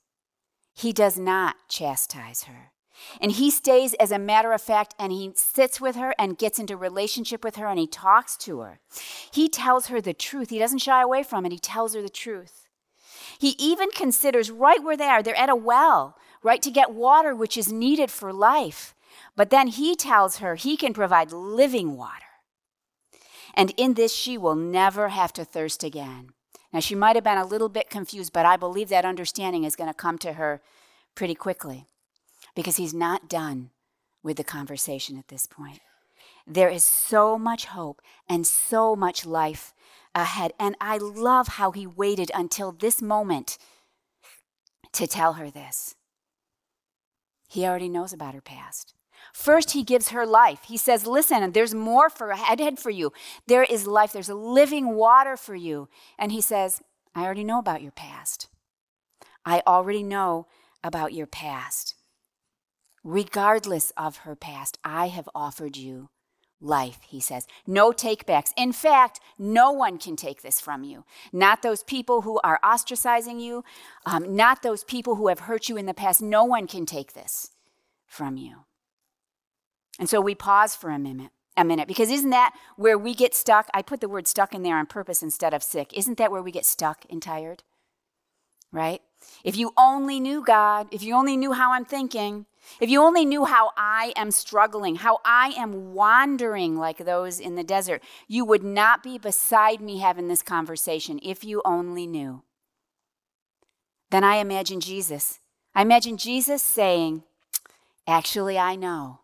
He 0.75 0.93
does 0.93 1.17
not 1.17 1.55
chastise 1.69 2.45
her. 2.45 2.73
And 3.21 3.33
he 3.33 3.51
stays 3.51 3.95
as 3.95 4.11
a 4.11 4.19
matter 4.19 4.53
of 4.53 4.61
fact 4.61 4.95
and 4.99 5.13
he 5.13 5.33
sits 5.35 5.81
with 5.81 5.97
her 5.97 6.15
and 6.19 6.39
gets 6.39 6.59
into 6.59 6.77
relationship 6.77 7.45
with 7.45 7.57
her 7.57 7.67
and 7.67 7.79
he 7.79 7.87
talks 7.87 8.37
to 8.39 8.61
her. 8.61 8.81
He 9.33 9.49
tells 9.49 9.87
her 9.87 10.01
the 10.01 10.15
truth. 10.15 10.51
He 10.51 10.59
doesn't 10.59 10.79
shy 10.79 11.03
away 11.03 11.23
from 11.23 11.47
it. 11.47 11.53
He 11.53 11.59
tells 11.59 11.95
her 11.95 12.03
the 12.03 12.09
truth. 12.09 12.69
He 13.39 13.55
even 13.59 13.91
considers 13.91 14.51
right 14.51 14.83
where 14.83 14.97
they 14.97 15.07
are, 15.07 15.23
they're 15.23 15.37
at 15.37 15.49
a 15.49 15.57
well, 15.57 16.17
right, 16.43 16.63
to 16.63 16.71
get 16.71 16.93
water 16.93 17.35
which 17.35 17.57
is 17.57 17.73
needed 17.73 18.11
for 18.11 18.33
life. 18.33 18.95
But 19.37 19.51
then 19.51 19.69
he 19.69 19.95
tells 19.95 20.39
her 20.39 20.55
he 20.55 20.77
can 20.77 20.93
provide 20.93 21.33
living 21.33 21.97
water. 21.97 22.25
And 23.55 23.73
in 23.77 23.95
this, 23.95 24.15
she 24.15 24.39
will 24.39 24.55
never 24.55 25.09
have 25.09 25.33
to 25.35 25.45
thirst 25.45 25.83
again. 25.83 26.31
Now, 26.73 26.81
she 26.81 26.95
might 26.95 27.17
have 27.17 27.25
been 27.25 27.39
a 27.39 27.47
little 27.47 27.69
bit 27.69 27.91
confused, 27.91 28.33
but 28.33 28.47
I 28.47 28.57
believe 28.57 28.89
that 28.91 29.05
understanding 29.05 29.65
is 29.65 29.75
going 29.75 29.89
to 29.89 29.95
come 29.95 30.19
to 30.19 30.35
her 30.35 30.61
pretty 31.15 31.35
quickly 31.35 31.87
because 32.59 32.75
he's 32.75 32.93
not 32.93 33.29
done 33.29 33.71
with 34.21 34.37
the 34.37 34.43
conversation 34.43 35.17
at 35.17 35.29
this 35.29 35.47
point. 35.47 35.79
There 36.45 36.69
is 36.69 36.83
so 36.83 37.39
much 37.39 37.67
hope 37.67 38.03
and 38.29 38.45
so 38.45 38.97
much 38.97 39.25
life 39.25 39.73
ahead. 40.13 40.55
And 40.59 40.75
I 40.81 40.99
love 40.99 41.47
how 41.47 41.71
he 41.71 41.87
waited 41.87 42.33
until 42.35 42.73
this 42.73 43.01
moment 43.01 43.59
to 44.93 45.07
tell 45.07 45.35
her 45.35 45.53
this. 45.53 45.95
He 47.49 47.65
already 47.65 47.89
knows 47.89 48.13
about 48.13 48.35
her 48.35 48.41
past. 48.41 48.93
First, 49.33 49.71
he 49.71 49.85
gives 49.85 50.09
her 50.09 50.27
life. 50.27 50.65
He 50.67 50.77
says, 50.77 51.07
Listen, 51.07 51.53
there's 51.53 51.77
more 51.77 52.11
for 52.11 52.31
ahead 52.31 52.77
for 52.81 52.91
you. 52.91 53.13
There 53.47 53.63
is 53.63 53.87
life, 53.87 54.13
there's 54.13 54.29
a 54.29 54.35
living 54.35 54.97
water 54.97 55.37
for 55.37 55.55
you. 55.55 55.89
And 56.19 56.33
he 56.33 56.41
says, 56.41 56.83
I 57.15 57.25
already 57.25 57.45
know 57.45 57.61
about 57.61 57.83
your 57.83 57.93
past. 57.93 58.49
I 59.45 59.63
already 59.65 60.03
know 60.03 60.49
about 60.83 61.13
your 61.13 61.29
past. 61.29 61.95
Regardless 63.11 63.91
of 63.97 64.19
her 64.19 64.37
past, 64.37 64.77
I 64.85 65.09
have 65.09 65.31
offered 65.35 65.79
you 65.79 66.11
life, 66.61 66.99
he 67.09 67.21
says. 67.21 67.47
No 67.67 67.91
takebacks. 67.91 68.53
In 68.55 68.71
fact, 68.71 69.19
no 69.39 69.73
one 69.73 69.97
can 69.97 70.15
take 70.15 70.43
this 70.43 70.61
from 70.61 70.85
you. 70.85 71.07
Not 71.33 71.63
those 71.63 71.83
people 71.83 72.21
who 72.21 72.39
are 72.45 72.61
ostracizing 72.63 73.41
you, 73.41 73.65
um, 74.05 74.37
not 74.37 74.63
those 74.63 74.85
people 74.85 75.15
who 75.15 75.29
have 75.29 75.41
hurt 75.41 75.71
you 75.71 75.79
in 75.79 75.87
the 75.87 75.95
past. 75.95 76.21
No 76.21 76.45
one 76.45 76.67
can 76.67 76.85
take 76.85 77.15
this 77.15 77.53
from 78.07 78.37
you. 78.37 78.67
And 79.99 80.11
so 80.11 80.21
we 80.21 80.35
pause 80.35 80.77
for 80.77 80.91
a 80.91 80.99
minute. 80.99 81.31
A 81.57 81.65
minute, 81.65 81.89
because 81.89 82.11
isn't 82.11 82.29
that 82.29 82.55
where 82.77 82.99
we 82.99 83.15
get 83.15 83.35
stuck? 83.35 83.69
I 83.73 83.81
put 83.81 84.03
the 84.03 84.09
word 84.11 84.29
stuck 84.29 84.55
in 84.55 84.63
there 84.63 84.77
on 84.77 84.85
purpose 84.85 85.23
instead 85.23 85.55
of 85.55 85.63
sick. 85.63 85.97
Isn't 85.97 86.19
that 86.19 86.31
where 86.31 86.43
we 86.43 86.53
get 86.53 86.67
stuck 86.67 87.07
and 87.09 87.23
tired? 87.23 87.63
Right? 88.71 89.01
If 89.45 89.57
you 89.57 89.73
only 89.77 90.21
knew 90.21 90.45
God, 90.45 90.89
if 90.91 91.03
you 91.03 91.15
only 91.15 91.37
knew 91.37 91.53
how 91.53 91.73
I'm 91.73 91.87
thinking, 91.87 92.47
if 92.81 92.91
you 92.91 93.03
only 93.03 93.25
knew 93.25 93.45
how 93.45 93.73
I 93.77 94.13
am 94.17 94.31
struggling, 94.31 94.97
how 94.97 95.19
I 95.25 95.55
am 95.57 95.95
wandering 95.95 96.77
like 96.77 96.99
those 96.99 97.41
in 97.41 97.55
the 97.55 97.65
desert, 97.65 98.03
you 98.27 98.45
would 98.45 98.63
not 98.63 99.03
be 99.03 99.19
beside 99.19 99.81
me 99.81 99.99
having 99.99 100.29
this 100.29 100.43
conversation 100.43 101.19
if 101.23 101.45
you 101.45 101.63
only 101.65 102.07
knew. 102.07 102.43
Then 104.11 104.25
I 104.25 104.37
imagine 104.37 104.81
Jesus. 104.81 105.41
I 105.75 105.83
imagine 105.83 106.17
Jesus 106.17 106.63
saying, 106.63 107.25
Actually, 108.07 108.59
I 108.59 108.75
know, 108.75 109.21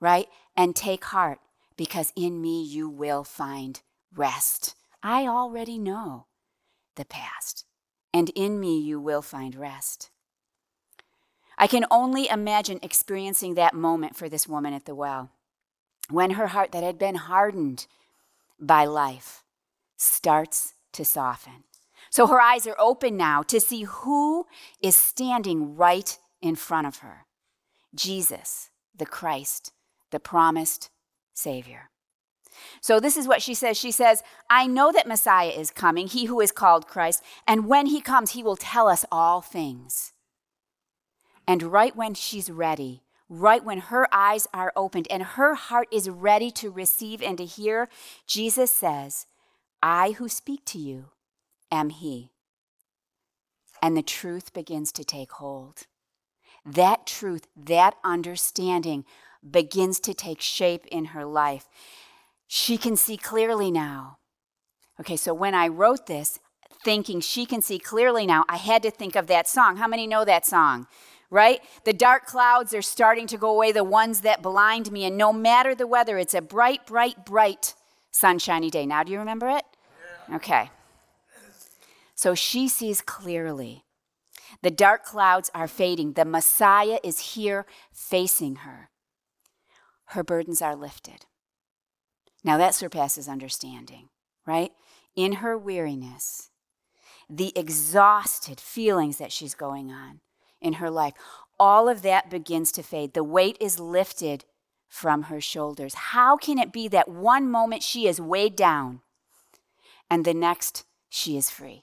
right? 0.00 0.28
And 0.56 0.76
take 0.76 1.04
heart, 1.06 1.40
because 1.76 2.12
in 2.14 2.40
me 2.40 2.62
you 2.62 2.88
will 2.88 3.24
find 3.24 3.80
rest. 4.14 4.76
I 5.02 5.26
already 5.26 5.78
know 5.78 6.26
the 6.94 7.04
past, 7.04 7.64
and 8.14 8.30
in 8.30 8.60
me 8.60 8.78
you 8.80 9.00
will 9.00 9.22
find 9.22 9.56
rest. 9.56 10.10
I 11.58 11.66
can 11.66 11.84
only 11.90 12.28
imagine 12.28 12.78
experiencing 12.82 13.54
that 13.54 13.74
moment 13.74 14.16
for 14.16 14.28
this 14.28 14.46
woman 14.46 14.72
at 14.72 14.86
the 14.86 14.94
well 14.94 15.30
when 16.08 16.30
her 16.30 16.46
heart 16.48 16.72
that 16.72 16.84
had 16.84 16.98
been 16.98 17.16
hardened 17.16 17.86
by 18.58 18.84
life 18.86 19.42
starts 19.96 20.74
to 20.92 21.04
soften. 21.04 21.64
So 22.10 22.28
her 22.28 22.40
eyes 22.40 22.66
are 22.66 22.76
open 22.78 23.16
now 23.16 23.42
to 23.42 23.60
see 23.60 23.82
who 23.82 24.46
is 24.80 24.96
standing 24.96 25.76
right 25.76 26.16
in 26.40 26.54
front 26.54 26.86
of 26.86 26.98
her 26.98 27.26
Jesus, 27.94 28.70
the 28.96 29.06
Christ, 29.06 29.72
the 30.10 30.20
promised 30.20 30.90
Savior. 31.34 31.90
So 32.80 33.00
this 33.00 33.16
is 33.16 33.28
what 33.28 33.42
she 33.42 33.54
says. 33.54 33.76
She 33.76 33.90
says, 33.90 34.22
I 34.50 34.66
know 34.66 34.92
that 34.92 35.06
Messiah 35.06 35.50
is 35.50 35.70
coming, 35.70 36.06
he 36.06 36.26
who 36.26 36.40
is 36.40 36.52
called 36.52 36.86
Christ, 36.86 37.22
and 37.46 37.66
when 37.66 37.86
he 37.86 38.00
comes, 38.00 38.32
he 38.32 38.42
will 38.42 38.56
tell 38.56 38.88
us 38.88 39.04
all 39.10 39.40
things. 39.40 40.12
And 41.48 41.62
right 41.62 41.96
when 41.96 42.12
she's 42.12 42.50
ready, 42.50 43.02
right 43.26 43.64
when 43.64 43.78
her 43.78 44.06
eyes 44.12 44.46
are 44.52 44.70
opened 44.76 45.06
and 45.10 45.22
her 45.22 45.54
heart 45.54 45.88
is 45.90 46.10
ready 46.10 46.50
to 46.50 46.70
receive 46.70 47.22
and 47.22 47.38
to 47.38 47.46
hear, 47.46 47.88
Jesus 48.26 48.70
says, 48.70 49.24
I 49.82 50.10
who 50.12 50.28
speak 50.28 50.66
to 50.66 50.78
you 50.78 51.06
am 51.72 51.88
He. 51.88 52.32
And 53.80 53.96
the 53.96 54.02
truth 54.02 54.52
begins 54.52 54.92
to 54.92 55.04
take 55.04 55.32
hold. 55.32 55.86
That 56.66 57.06
truth, 57.06 57.46
that 57.56 57.94
understanding 58.04 59.06
begins 59.48 60.00
to 60.00 60.12
take 60.12 60.42
shape 60.42 60.84
in 60.88 61.06
her 61.06 61.24
life. 61.24 61.66
She 62.46 62.76
can 62.76 62.94
see 62.94 63.16
clearly 63.16 63.70
now. 63.70 64.18
Okay, 65.00 65.16
so 65.16 65.32
when 65.32 65.54
I 65.54 65.68
wrote 65.68 66.08
this, 66.08 66.40
thinking 66.84 67.20
she 67.20 67.46
can 67.46 67.62
see 67.62 67.78
clearly 67.78 68.26
now, 68.26 68.44
I 68.50 68.56
had 68.56 68.82
to 68.82 68.90
think 68.90 69.16
of 69.16 69.28
that 69.28 69.48
song. 69.48 69.76
How 69.76 69.88
many 69.88 70.06
know 70.06 70.26
that 70.26 70.44
song? 70.44 70.86
Right? 71.30 71.60
The 71.84 71.92
dark 71.92 72.26
clouds 72.26 72.74
are 72.74 72.82
starting 72.82 73.26
to 73.28 73.36
go 73.36 73.50
away, 73.50 73.72
the 73.72 73.84
ones 73.84 74.22
that 74.22 74.42
blind 74.42 74.90
me. 74.90 75.04
And 75.04 75.16
no 75.16 75.32
matter 75.32 75.74
the 75.74 75.86
weather, 75.86 76.18
it's 76.18 76.34
a 76.34 76.40
bright, 76.40 76.86
bright, 76.86 77.24
bright 77.24 77.74
sunshiny 78.10 78.70
day. 78.70 78.86
Now, 78.86 79.02
do 79.02 79.12
you 79.12 79.18
remember 79.18 79.48
it? 79.48 79.64
Yeah. 80.28 80.36
Okay. 80.36 80.70
So 82.14 82.34
she 82.34 82.68
sees 82.68 83.00
clearly. 83.00 83.84
The 84.62 84.70
dark 84.70 85.04
clouds 85.04 85.50
are 85.54 85.68
fading. 85.68 86.14
The 86.14 86.24
Messiah 86.24 86.98
is 87.04 87.34
here 87.34 87.66
facing 87.92 88.56
her. 88.56 88.90
Her 90.06 90.24
burdens 90.24 90.62
are 90.62 90.74
lifted. 90.74 91.26
Now 92.42 92.56
that 92.56 92.74
surpasses 92.74 93.28
understanding, 93.28 94.08
right? 94.46 94.72
In 95.14 95.34
her 95.34 95.58
weariness, 95.58 96.50
the 97.28 97.52
exhausted 97.54 98.58
feelings 98.58 99.18
that 99.18 99.32
she's 99.32 99.54
going 99.54 99.90
on, 99.92 100.20
in 100.60 100.74
her 100.74 100.90
life. 100.90 101.14
All 101.58 101.88
of 101.88 102.02
that 102.02 102.30
begins 102.30 102.70
to 102.72 102.82
fade. 102.82 103.14
The 103.14 103.24
weight 103.24 103.56
is 103.60 103.80
lifted 103.80 104.44
from 104.88 105.24
her 105.24 105.40
shoulders. 105.40 105.94
How 105.94 106.36
can 106.36 106.58
it 106.58 106.72
be 106.72 106.88
that 106.88 107.08
one 107.08 107.50
moment 107.50 107.82
she 107.82 108.06
is 108.06 108.20
weighed 108.20 108.56
down 108.56 109.00
and 110.10 110.24
the 110.24 110.34
next 110.34 110.84
she 111.08 111.36
is 111.36 111.50
free? 111.50 111.82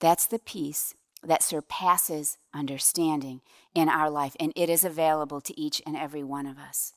That's 0.00 0.26
the 0.26 0.38
peace 0.38 0.94
that 1.22 1.42
surpasses 1.42 2.38
understanding 2.54 3.40
in 3.74 3.88
our 3.88 4.08
life, 4.08 4.36
and 4.38 4.52
it 4.54 4.70
is 4.70 4.84
available 4.84 5.40
to 5.40 5.60
each 5.60 5.82
and 5.84 5.96
every 5.96 6.22
one 6.22 6.46
of 6.46 6.58
us. 6.58 6.94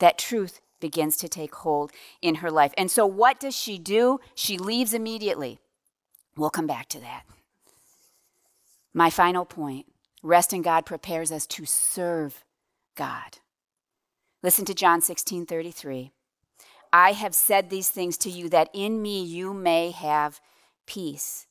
That 0.00 0.18
truth 0.18 0.60
begins 0.80 1.16
to 1.18 1.28
take 1.28 1.54
hold 1.56 1.92
in 2.20 2.36
her 2.36 2.50
life. 2.50 2.72
And 2.76 2.90
so, 2.90 3.06
what 3.06 3.38
does 3.38 3.54
she 3.54 3.78
do? 3.78 4.18
She 4.34 4.58
leaves 4.58 4.94
immediately. 4.94 5.60
We'll 6.36 6.50
come 6.50 6.66
back 6.66 6.88
to 6.88 7.00
that. 7.00 7.22
My 8.92 9.10
final 9.10 9.44
point 9.44 9.86
rest 10.22 10.52
in 10.52 10.62
God 10.62 10.84
prepares 10.84 11.30
us 11.30 11.46
to 11.46 11.64
serve 11.64 12.44
God. 12.96 13.38
Listen 14.42 14.64
to 14.64 14.74
John 14.74 15.00
16 15.00 15.46
33. 15.46 16.10
I 16.92 17.12
have 17.12 17.34
said 17.34 17.70
these 17.70 17.88
things 17.88 18.16
to 18.18 18.30
you 18.30 18.48
that 18.48 18.68
in 18.72 19.00
me 19.00 19.22
you 19.22 19.54
may 19.54 19.92
have 19.92 20.40
peace. 20.86 21.46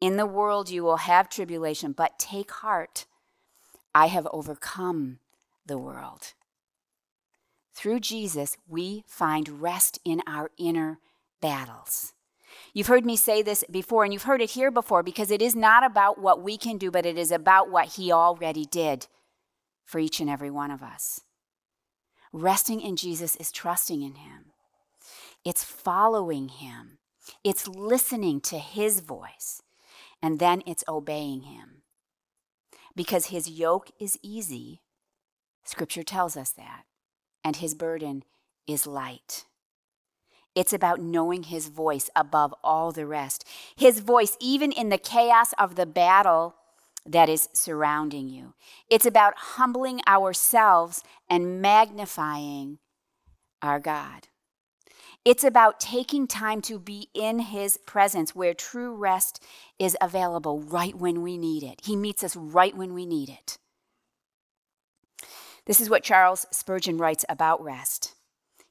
In 0.00 0.16
the 0.16 0.26
world 0.26 0.68
you 0.68 0.82
will 0.84 0.98
have 0.98 1.28
tribulation, 1.28 1.92
but 1.92 2.18
take 2.18 2.50
heart. 2.50 3.06
I 3.94 4.06
have 4.08 4.28
overcome 4.32 5.20
the 5.64 5.78
world. 5.78 6.34
Through 7.72 8.00
Jesus, 8.00 8.56
we 8.68 9.04
find 9.06 9.62
rest 9.62 9.98
in 10.04 10.22
our 10.26 10.50
inner 10.58 10.98
battles. 11.40 12.12
You've 12.76 12.88
heard 12.88 13.06
me 13.06 13.16
say 13.16 13.40
this 13.40 13.64
before, 13.70 14.04
and 14.04 14.12
you've 14.12 14.24
heard 14.24 14.42
it 14.42 14.50
here 14.50 14.70
before, 14.70 15.02
because 15.02 15.30
it 15.30 15.40
is 15.40 15.56
not 15.56 15.82
about 15.82 16.20
what 16.20 16.42
we 16.42 16.58
can 16.58 16.76
do, 16.76 16.90
but 16.90 17.06
it 17.06 17.16
is 17.16 17.32
about 17.32 17.70
what 17.70 17.94
He 17.94 18.12
already 18.12 18.66
did 18.66 19.06
for 19.86 19.98
each 19.98 20.20
and 20.20 20.28
every 20.28 20.50
one 20.50 20.70
of 20.70 20.82
us. 20.82 21.22
Resting 22.34 22.82
in 22.82 22.96
Jesus 22.96 23.34
is 23.36 23.50
trusting 23.50 24.02
in 24.02 24.16
Him, 24.16 24.52
it's 25.42 25.64
following 25.64 26.50
Him, 26.50 26.98
it's 27.42 27.66
listening 27.66 28.42
to 28.42 28.58
His 28.58 29.00
voice, 29.00 29.62
and 30.22 30.38
then 30.38 30.62
it's 30.66 30.84
obeying 30.86 31.44
Him. 31.44 31.82
Because 32.94 33.28
His 33.28 33.48
yoke 33.48 33.90
is 33.98 34.18
easy, 34.22 34.82
Scripture 35.64 36.02
tells 36.02 36.36
us 36.36 36.50
that, 36.50 36.82
and 37.42 37.56
His 37.56 37.74
burden 37.74 38.22
is 38.66 38.86
light. 38.86 39.46
It's 40.56 40.72
about 40.72 41.00
knowing 41.00 41.44
his 41.44 41.68
voice 41.68 42.08
above 42.16 42.54
all 42.64 42.90
the 42.90 43.06
rest. 43.06 43.46
His 43.76 44.00
voice, 44.00 44.36
even 44.40 44.72
in 44.72 44.88
the 44.88 44.98
chaos 44.98 45.52
of 45.58 45.76
the 45.76 45.86
battle 45.86 46.56
that 47.04 47.28
is 47.28 47.48
surrounding 47.52 48.28
you. 48.28 48.54
It's 48.90 49.06
about 49.06 49.34
humbling 49.36 50.00
ourselves 50.08 51.04
and 51.30 51.60
magnifying 51.60 52.78
our 53.62 53.78
God. 53.78 54.28
It's 55.24 55.44
about 55.44 55.78
taking 55.78 56.26
time 56.26 56.62
to 56.62 56.78
be 56.78 57.08
in 57.12 57.40
his 57.40 57.76
presence 57.76 58.34
where 58.34 58.54
true 58.54 58.94
rest 58.94 59.42
is 59.78 59.96
available 60.00 60.60
right 60.60 60.94
when 60.94 61.20
we 61.20 61.36
need 61.36 61.62
it. 61.62 61.82
He 61.84 61.96
meets 61.96 62.24
us 62.24 62.34
right 62.34 62.76
when 62.76 62.94
we 62.94 63.04
need 63.04 63.28
it. 63.28 63.58
This 65.66 65.80
is 65.80 65.90
what 65.90 66.04
Charles 66.04 66.46
Spurgeon 66.50 66.96
writes 66.96 67.24
about 67.28 67.62
rest. 67.62 68.15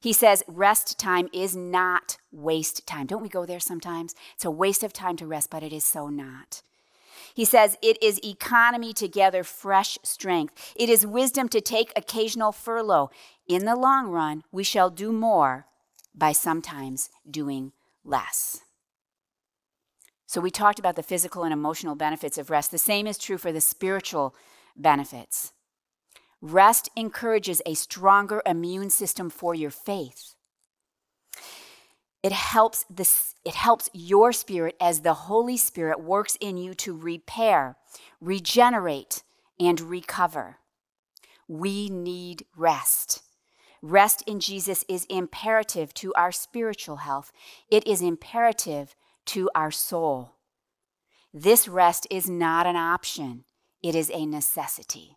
He 0.00 0.12
says 0.12 0.42
rest 0.46 0.98
time 0.98 1.28
is 1.32 1.56
not 1.56 2.18
waste 2.30 2.86
time. 2.86 3.06
Don't 3.06 3.22
we 3.22 3.28
go 3.28 3.46
there 3.46 3.60
sometimes? 3.60 4.14
It's 4.34 4.44
a 4.44 4.50
waste 4.50 4.82
of 4.82 4.92
time 4.92 5.16
to 5.16 5.26
rest, 5.26 5.50
but 5.50 5.62
it 5.62 5.72
is 5.72 5.84
so 5.84 6.08
not. 6.08 6.62
He 7.34 7.44
says 7.44 7.76
it 7.82 8.02
is 8.02 8.20
economy 8.24 8.92
to 8.94 9.08
gather 9.08 9.44
fresh 9.44 9.98
strength. 10.02 10.72
It 10.74 10.88
is 10.88 11.06
wisdom 11.06 11.48
to 11.50 11.60
take 11.60 11.92
occasional 11.96 12.52
furlough. 12.52 13.10
In 13.46 13.64
the 13.64 13.76
long 13.76 14.08
run, 14.08 14.42
we 14.50 14.64
shall 14.64 14.90
do 14.90 15.12
more 15.12 15.66
by 16.14 16.32
sometimes 16.32 17.10
doing 17.30 17.72
less. 18.04 18.62
So, 20.28 20.40
we 20.40 20.50
talked 20.50 20.78
about 20.78 20.96
the 20.96 21.02
physical 21.02 21.44
and 21.44 21.52
emotional 21.52 21.94
benefits 21.94 22.36
of 22.36 22.50
rest. 22.50 22.70
The 22.70 22.78
same 22.78 23.06
is 23.06 23.16
true 23.16 23.38
for 23.38 23.52
the 23.52 23.60
spiritual 23.60 24.34
benefits. 24.76 25.52
Rest 26.40 26.90
encourages 26.96 27.62
a 27.64 27.74
stronger 27.74 28.42
immune 28.44 28.90
system 28.90 29.30
for 29.30 29.54
your 29.54 29.70
faith. 29.70 30.34
It 32.22 32.32
helps, 32.32 32.84
this, 32.90 33.34
it 33.44 33.54
helps 33.54 33.88
your 33.92 34.32
spirit 34.32 34.76
as 34.80 35.00
the 35.00 35.14
Holy 35.14 35.56
Spirit 35.56 36.02
works 36.02 36.36
in 36.40 36.56
you 36.56 36.74
to 36.74 36.96
repair, 36.96 37.76
regenerate, 38.20 39.22
and 39.60 39.80
recover. 39.80 40.58
We 41.48 41.88
need 41.88 42.44
rest. 42.56 43.22
Rest 43.80 44.24
in 44.26 44.40
Jesus 44.40 44.84
is 44.88 45.06
imperative 45.08 45.94
to 45.94 46.12
our 46.14 46.32
spiritual 46.32 46.96
health, 46.96 47.30
it 47.70 47.86
is 47.86 48.02
imperative 48.02 48.96
to 49.26 49.48
our 49.54 49.70
soul. 49.70 50.32
This 51.32 51.68
rest 51.68 52.06
is 52.10 52.28
not 52.28 52.66
an 52.66 52.76
option, 52.76 53.44
it 53.82 53.94
is 53.94 54.10
a 54.12 54.26
necessity. 54.26 55.16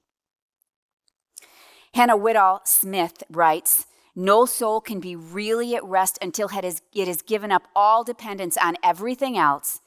Hannah 1.93 2.17
Whitall 2.17 2.61
Smith 2.65 3.23
writes 3.29 3.85
No 4.15 4.45
soul 4.45 4.81
can 4.81 4.99
be 4.99 5.15
really 5.15 5.75
at 5.75 5.83
rest 5.83 6.17
until 6.21 6.47
it 6.49 6.63
has, 6.63 6.81
it 6.93 7.07
has 7.07 7.21
given 7.21 7.51
up 7.51 7.63
all 7.75 8.03
dependence 8.03 8.57
on 8.57 8.75
everything 8.83 9.37
else 9.37 9.81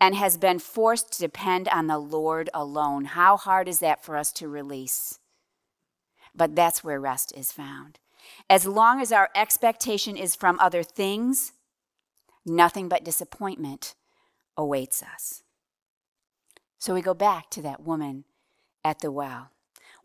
and 0.00 0.14
has 0.14 0.36
been 0.36 0.58
forced 0.58 1.12
to 1.12 1.20
depend 1.20 1.68
on 1.68 1.86
the 1.86 1.98
Lord 1.98 2.50
alone. 2.52 3.06
How 3.06 3.36
hard 3.36 3.68
is 3.68 3.78
that 3.78 4.04
for 4.04 4.16
us 4.16 4.30
to 4.32 4.48
release? 4.48 5.18
But 6.34 6.54
that's 6.54 6.84
where 6.84 7.00
rest 7.00 7.32
is 7.34 7.50
found. 7.50 7.98
As 8.50 8.66
long 8.66 9.00
as 9.00 9.12
our 9.12 9.30
expectation 9.34 10.16
is 10.16 10.34
from 10.34 10.58
other 10.60 10.82
things, 10.82 11.52
nothing 12.44 12.88
but 12.88 13.04
disappointment 13.04 13.94
awaits 14.56 15.02
us. 15.02 15.42
So 16.78 16.92
we 16.92 17.00
go 17.00 17.14
back 17.14 17.50
to 17.50 17.62
that 17.62 17.82
woman 17.82 18.24
at 18.84 19.00
the 19.00 19.10
well. 19.10 19.50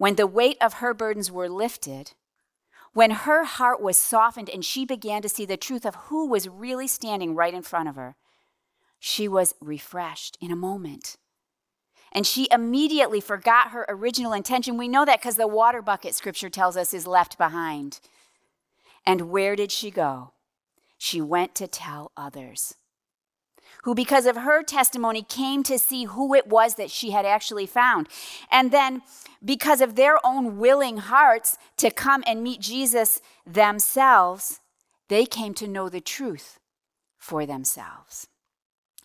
When 0.01 0.15
the 0.15 0.25
weight 0.25 0.57
of 0.59 0.73
her 0.81 0.95
burdens 0.95 1.29
were 1.29 1.47
lifted, 1.47 2.13
when 2.91 3.11
her 3.11 3.43
heart 3.43 3.79
was 3.79 3.97
softened 3.97 4.49
and 4.49 4.65
she 4.65 4.83
began 4.83 5.21
to 5.21 5.29
see 5.29 5.45
the 5.45 5.57
truth 5.57 5.85
of 5.85 5.93
who 5.93 6.27
was 6.27 6.49
really 6.49 6.87
standing 6.87 7.35
right 7.35 7.53
in 7.53 7.61
front 7.61 7.87
of 7.87 7.97
her, 7.97 8.15
she 8.97 9.27
was 9.27 9.53
refreshed 9.61 10.39
in 10.41 10.49
a 10.49 10.55
moment. 10.55 11.17
And 12.11 12.25
she 12.25 12.47
immediately 12.49 13.21
forgot 13.21 13.69
her 13.73 13.85
original 13.87 14.33
intention. 14.33 14.75
We 14.75 14.87
know 14.87 15.05
that 15.05 15.19
because 15.21 15.35
the 15.35 15.47
water 15.47 15.83
bucket, 15.83 16.15
scripture 16.15 16.49
tells 16.49 16.75
us, 16.75 16.95
is 16.95 17.05
left 17.05 17.37
behind. 17.37 17.99
And 19.05 19.29
where 19.29 19.55
did 19.55 19.71
she 19.71 19.91
go? 19.91 20.33
She 20.97 21.21
went 21.21 21.53
to 21.53 21.67
tell 21.67 22.11
others 22.17 22.73
who, 23.83 23.95
because 23.95 24.25
of 24.25 24.37
her 24.37 24.63
testimony, 24.63 25.23
came 25.23 25.63
to 25.63 25.77
see 25.77 26.05
who 26.05 26.33
it 26.33 26.47
was 26.47 26.75
that 26.75 26.91
she 26.91 27.11
had 27.11 27.25
actually 27.25 27.65
found. 27.65 28.07
And 28.51 28.71
then, 28.71 29.01
because 29.43 29.81
of 29.81 29.95
their 29.95 30.23
own 30.25 30.57
willing 30.57 30.97
hearts 30.97 31.57
to 31.77 31.89
come 31.89 32.23
and 32.27 32.43
meet 32.43 32.61
Jesus 32.61 33.21
themselves, 33.45 34.59
they 35.09 35.25
came 35.25 35.53
to 35.55 35.67
know 35.67 35.89
the 35.89 36.01
truth 36.01 36.59
for 37.17 37.45
themselves. 37.45 38.27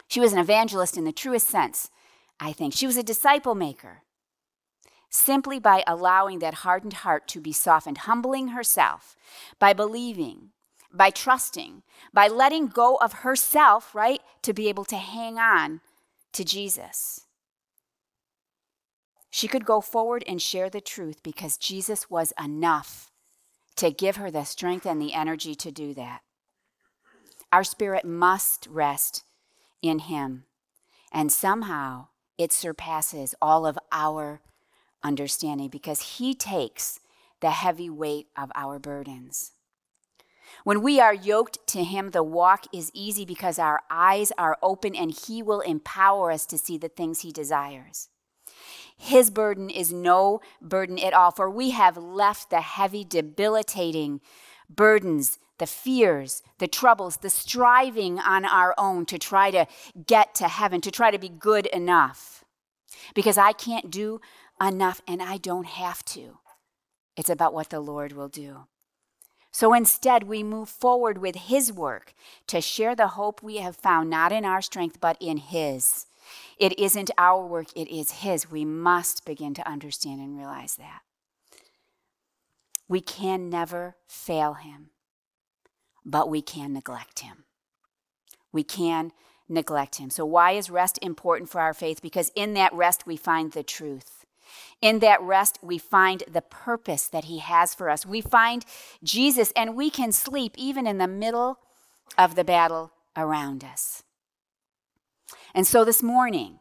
She 0.08 0.20
was 0.20 0.32
an 0.32 0.38
evangelist 0.38 0.96
in 0.96 1.04
the 1.04 1.12
truest 1.12 1.48
sense, 1.48 1.90
I 2.38 2.52
think. 2.52 2.74
She 2.74 2.86
was 2.86 2.96
a 2.96 3.02
disciple 3.02 3.54
maker. 3.54 4.02
Simply 5.08 5.58
by 5.58 5.82
allowing 5.86 6.40
that 6.40 6.54
hardened 6.54 6.92
heart 6.92 7.26
to 7.28 7.40
be 7.40 7.52
softened, 7.52 7.98
humbling 7.98 8.48
herself, 8.48 9.16
by 9.58 9.72
believing, 9.72 10.50
by 10.96 11.10
trusting, 11.10 11.82
by 12.12 12.28
letting 12.28 12.68
go 12.68 12.96
of 12.96 13.12
herself, 13.12 13.94
right, 13.94 14.20
to 14.42 14.52
be 14.52 14.68
able 14.68 14.84
to 14.86 14.96
hang 14.96 15.38
on 15.38 15.80
to 16.32 16.44
Jesus. 16.44 17.22
She 19.30 19.48
could 19.48 19.66
go 19.66 19.80
forward 19.80 20.24
and 20.26 20.40
share 20.40 20.70
the 20.70 20.80
truth 20.80 21.22
because 21.22 21.58
Jesus 21.58 22.08
was 22.08 22.32
enough 22.42 23.10
to 23.76 23.90
give 23.90 24.16
her 24.16 24.30
the 24.30 24.44
strength 24.44 24.86
and 24.86 25.00
the 25.00 25.12
energy 25.12 25.54
to 25.54 25.70
do 25.70 25.92
that. 25.94 26.20
Our 27.52 27.64
spirit 27.64 28.04
must 28.04 28.66
rest 28.66 29.24
in 29.82 30.00
Him, 30.00 30.44
and 31.12 31.30
somehow 31.30 32.08
it 32.38 32.52
surpasses 32.52 33.34
all 33.40 33.66
of 33.66 33.78
our 33.92 34.40
understanding 35.02 35.68
because 35.68 36.16
He 36.16 36.34
takes 36.34 37.00
the 37.40 37.50
heavy 37.50 37.90
weight 37.90 38.28
of 38.36 38.50
our 38.54 38.78
burdens. 38.78 39.52
When 40.66 40.82
we 40.82 40.98
are 40.98 41.14
yoked 41.14 41.64
to 41.68 41.84
Him, 41.84 42.10
the 42.10 42.24
walk 42.24 42.64
is 42.74 42.90
easy 42.92 43.24
because 43.24 43.56
our 43.56 43.82
eyes 43.88 44.32
are 44.36 44.58
open 44.60 44.96
and 44.96 45.12
He 45.12 45.40
will 45.40 45.60
empower 45.60 46.32
us 46.32 46.44
to 46.46 46.58
see 46.58 46.76
the 46.76 46.88
things 46.88 47.20
He 47.20 47.30
desires. 47.30 48.08
His 48.96 49.30
burden 49.30 49.70
is 49.70 49.92
no 49.92 50.40
burden 50.60 50.98
at 50.98 51.14
all, 51.14 51.30
for 51.30 51.48
we 51.48 51.70
have 51.70 51.96
left 51.96 52.50
the 52.50 52.62
heavy, 52.62 53.04
debilitating 53.04 54.20
burdens, 54.68 55.38
the 55.58 55.68
fears, 55.68 56.42
the 56.58 56.66
troubles, 56.66 57.18
the 57.18 57.30
striving 57.30 58.18
on 58.18 58.44
our 58.44 58.74
own 58.76 59.06
to 59.06 59.20
try 59.20 59.52
to 59.52 59.68
get 60.04 60.34
to 60.34 60.48
heaven, 60.48 60.80
to 60.80 60.90
try 60.90 61.12
to 61.12 61.18
be 61.18 61.28
good 61.28 61.66
enough. 61.66 62.44
Because 63.14 63.38
I 63.38 63.52
can't 63.52 63.88
do 63.88 64.20
enough 64.60 65.00
and 65.06 65.22
I 65.22 65.36
don't 65.36 65.68
have 65.68 66.04
to. 66.06 66.38
It's 67.16 67.30
about 67.30 67.54
what 67.54 67.70
the 67.70 67.78
Lord 67.78 68.14
will 68.14 68.28
do. 68.28 68.66
So 69.56 69.72
instead, 69.72 70.24
we 70.24 70.42
move 70.42 70.68
forward 70.68 71.16
with 71.16 71.34
His 71.34 71.72
work 71.72 72.12
to 72.46 72.60
share 72.60 72.94
the 72.94 73.06
hope 73.16 73.42
we 73.42 73.56
have 73.56 73.74
found, 73.74 74.10
not 74.10 74.30
in 74.30 74.44
our 74.44 74.60
strength, 74.60 75.00
but 75.00 75.16
in 75.18 75.38
His. 75.38 76.04
It 76.58 76.78
isn't 76.78 77.10
our 77.16 77.42
work, 77.42 77.68
it 77.74 77.88
is 77.88 78.20
His. 78.20 78.50
We 78.50 78.66
must 78.66 79.24
begin 79.24 79.54
to 79.54 79.66
understand 79.66 80.20
and 80.20 80.36
realize 80.36 80.74
that. 80.74 81.00
We 82.86 83.00
can 83.00 83.48
never 83.48 83.96
fail 84.06 84.52
Him, 84.52 84.90
but 86.04 86.28
we 86.28 86.42
can 86.42 86.74
neglect 86.74 87.20
Him. 87.20 87.44
We 88.52 88.62
can 88.62 89.10
neglect 89.48 89.96
Him. 89.96 90.10
So, 90.10 90.26
why 90.26 90.50
is 90.50 90.68
rest 90.68 90.98
important 91.00 91.48
for 91.48 91.62
our 91.62 91.72
faith? 91.72 92.02
Because 92.02 92.30
in 92.36 92.52
that 92.52 92.74
rest, 92.74 93.06
we 93.06 93.16
find 93.16 93.52
the 93.52 93.62
truth. 93.62 94.25
In 94.80 94.98
that 95.00 95.20
rest, 95.22 95.58
we 95.62 95.78
find 95.78 96.22
the 96.30 96.42
purpose 96.42 97.08
that 97.08 97.24
He 97.24 97.38
has 97.38 97.74
for 97.74 97.90
us. 97.90 98.04
We 98.04 98.20
find 98.20 98.64
Jesus, 99.02 99.52
and 99.56 99.76
we 99.76 99.90
can 99.90 100.12
sleep 100.12 100.54
even 100.56 100.86
in 100.86 100.98
the 100.98 101.08
middle 101.08 101.58
of 102.18 102.34
the 102.34 102.44
battle 102.44 102.92
around 103.16 103.64
us. 103.64 104.02
And 105.54 105.66
so 105.66 105.84
this 105.84 106.02
morning, 106.02 106.60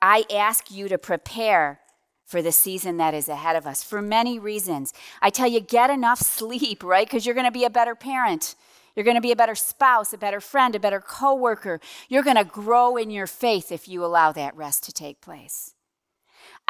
I 0.00 0.24
ask 0.34 0.70
you 0.70 0.88
to 0.88 0.98
prepare 0.98 1.80
for 2.26 2.42
the 2.42 2.50
season 2.50 2.96
that 2.96 3.14
is 3.14 3.28
ahead 3.28 3.56
of 3.56 3.66
us 3.66 3.84
for 3.84 4.02
many 4.02 4.38
reasons. 4.38 4.92
I 5.20 5.30
tell 5.30 5.46
you, 5.46 5.60
get 5.60 5.90
enough 5.90 6.18
sleep, 6.22 6.82
right? 6.82 7.06
Because 7.06 7.24
you're 7.24 7.34
going 7.34 7.46
to 7.46 7.52
be 7.52 7.64
a 7.64 7.70
better 7.70 7.94
parent. 7.94 8.54
You're 8.96 9.04
going 9.04 9.16
to 9.16 9.22
be 9.22 9.32
a 9.32 9.36
better 9.36 9.54
spouse, 9.54 10.12
a 10.12 10.18
better 10.18 10.40
friend, 10.40 10.74
a 10.74 10.80
better 10.80 11.00
coworker. 11.00 11.80
You're 12.08 12.22
going 12.22 12.36
to 12.36 12.44
grow 12.44 12.96
in 12.96 13.10
your 13.10 13.26
faith 13.26 13.72
if 13.72 13.88
you 13.88 14.04
allow 14.04 14.32
that 14.32 14.56
rest 14.56 14.82
to 14.84 14.92
take 14.92 15.20
place. 15.20 15.74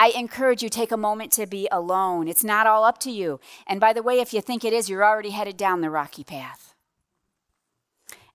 I 0.02 0.08
encourage 0.08 0.64
you 0.64 0.68
take 0.68 0.90
a 0.90 0.96
moment 0.96 1.30
to 1.34 1.46
be 1.46 1.68
alone. 1.70 2.26
It's 2.26 2.42
not 2.42 2.66
all 2.66 2.82
up 2.82 2.98
to 3.02 3.10
you. 3.12 3.38
And 3.68 3.78
by 3.78 3.92
the 3.92 4.02
way, 4.02 4.18
if 4.18 4.34
you 4.34 4.40
think 4.40 4.64
it 4.64 4.72
is, 4.72 4.90
you're 4.90 5.04
already 5.04 5.30
headed 5.30 5.56
down 5.56 5.80
the 5.80 5.90
rocky 5.90 6.24
path. 6.24 6.74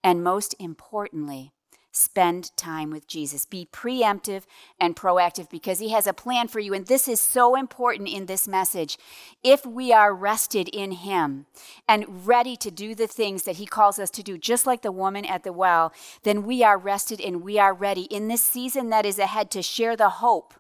And 0.02 0.24
most 0.24 0.56
importantly, 0.60 1.52
spend 1.92 2.56
time 2.56 2.90
with 2.90 3.06
Jesus. 3.06 3.44
Be 3.44 3.68
preemptive 3.70 4.44
and 4.80 4.96
proactive 4.96 5.50
because 5.50 5.80
He 5.80 5.90
has 5.90 6.08
a 6.08 6.14
plan 6.14 6.48
for 6.48 6.62
you. 6.62 6.74
And 6.74 6.88
this 6.88 7.06
is 7.06 7.20
so 7.20 7.58
important 7.58 8.08
in 8.08 8.28
this 8.28 8.48
message. 8.48 8.98
If 9.44 9.66
we 9.66 9.92
are 9.92 10.16
rested 10.16 10.70
in 10.70 10.92
Him 10.94 11.48
and 11.86 12.26
ready 12.26 12.56
to 12.56 12.72
do 12.72 12.96
the 12.96 13.08
things 13.08 13.44
that 13.44 13.58
He 13.58 13.66
calls 13.66 14.00
us 14.00 14.12
to 14.12 14.24
do, 14.24 14.38
just 14.38 14.66
like 14.66 14.84
the 14.84 14.92
woman 14.94 15.26
at 15.26 15.44
the 15.44 15.52
well, 15.52 15.92
then 16.24 16.44
we 16.44 16.64
are 16.64 16.78
rested 16.78 17.20
and 17.20 17.44
we 17.44 17.60
are 17.60 17.74
ready 17.74 18.04
in 18.04 18.30
this 18.30 18.42
season 18.42 18.90
that 18.92 19.06
is 19.06 19.20
ahead 19.20 19.52
to 19.52 19.62
share 19.62 19.98
the 19.98 20.10
hope 20.24 20.54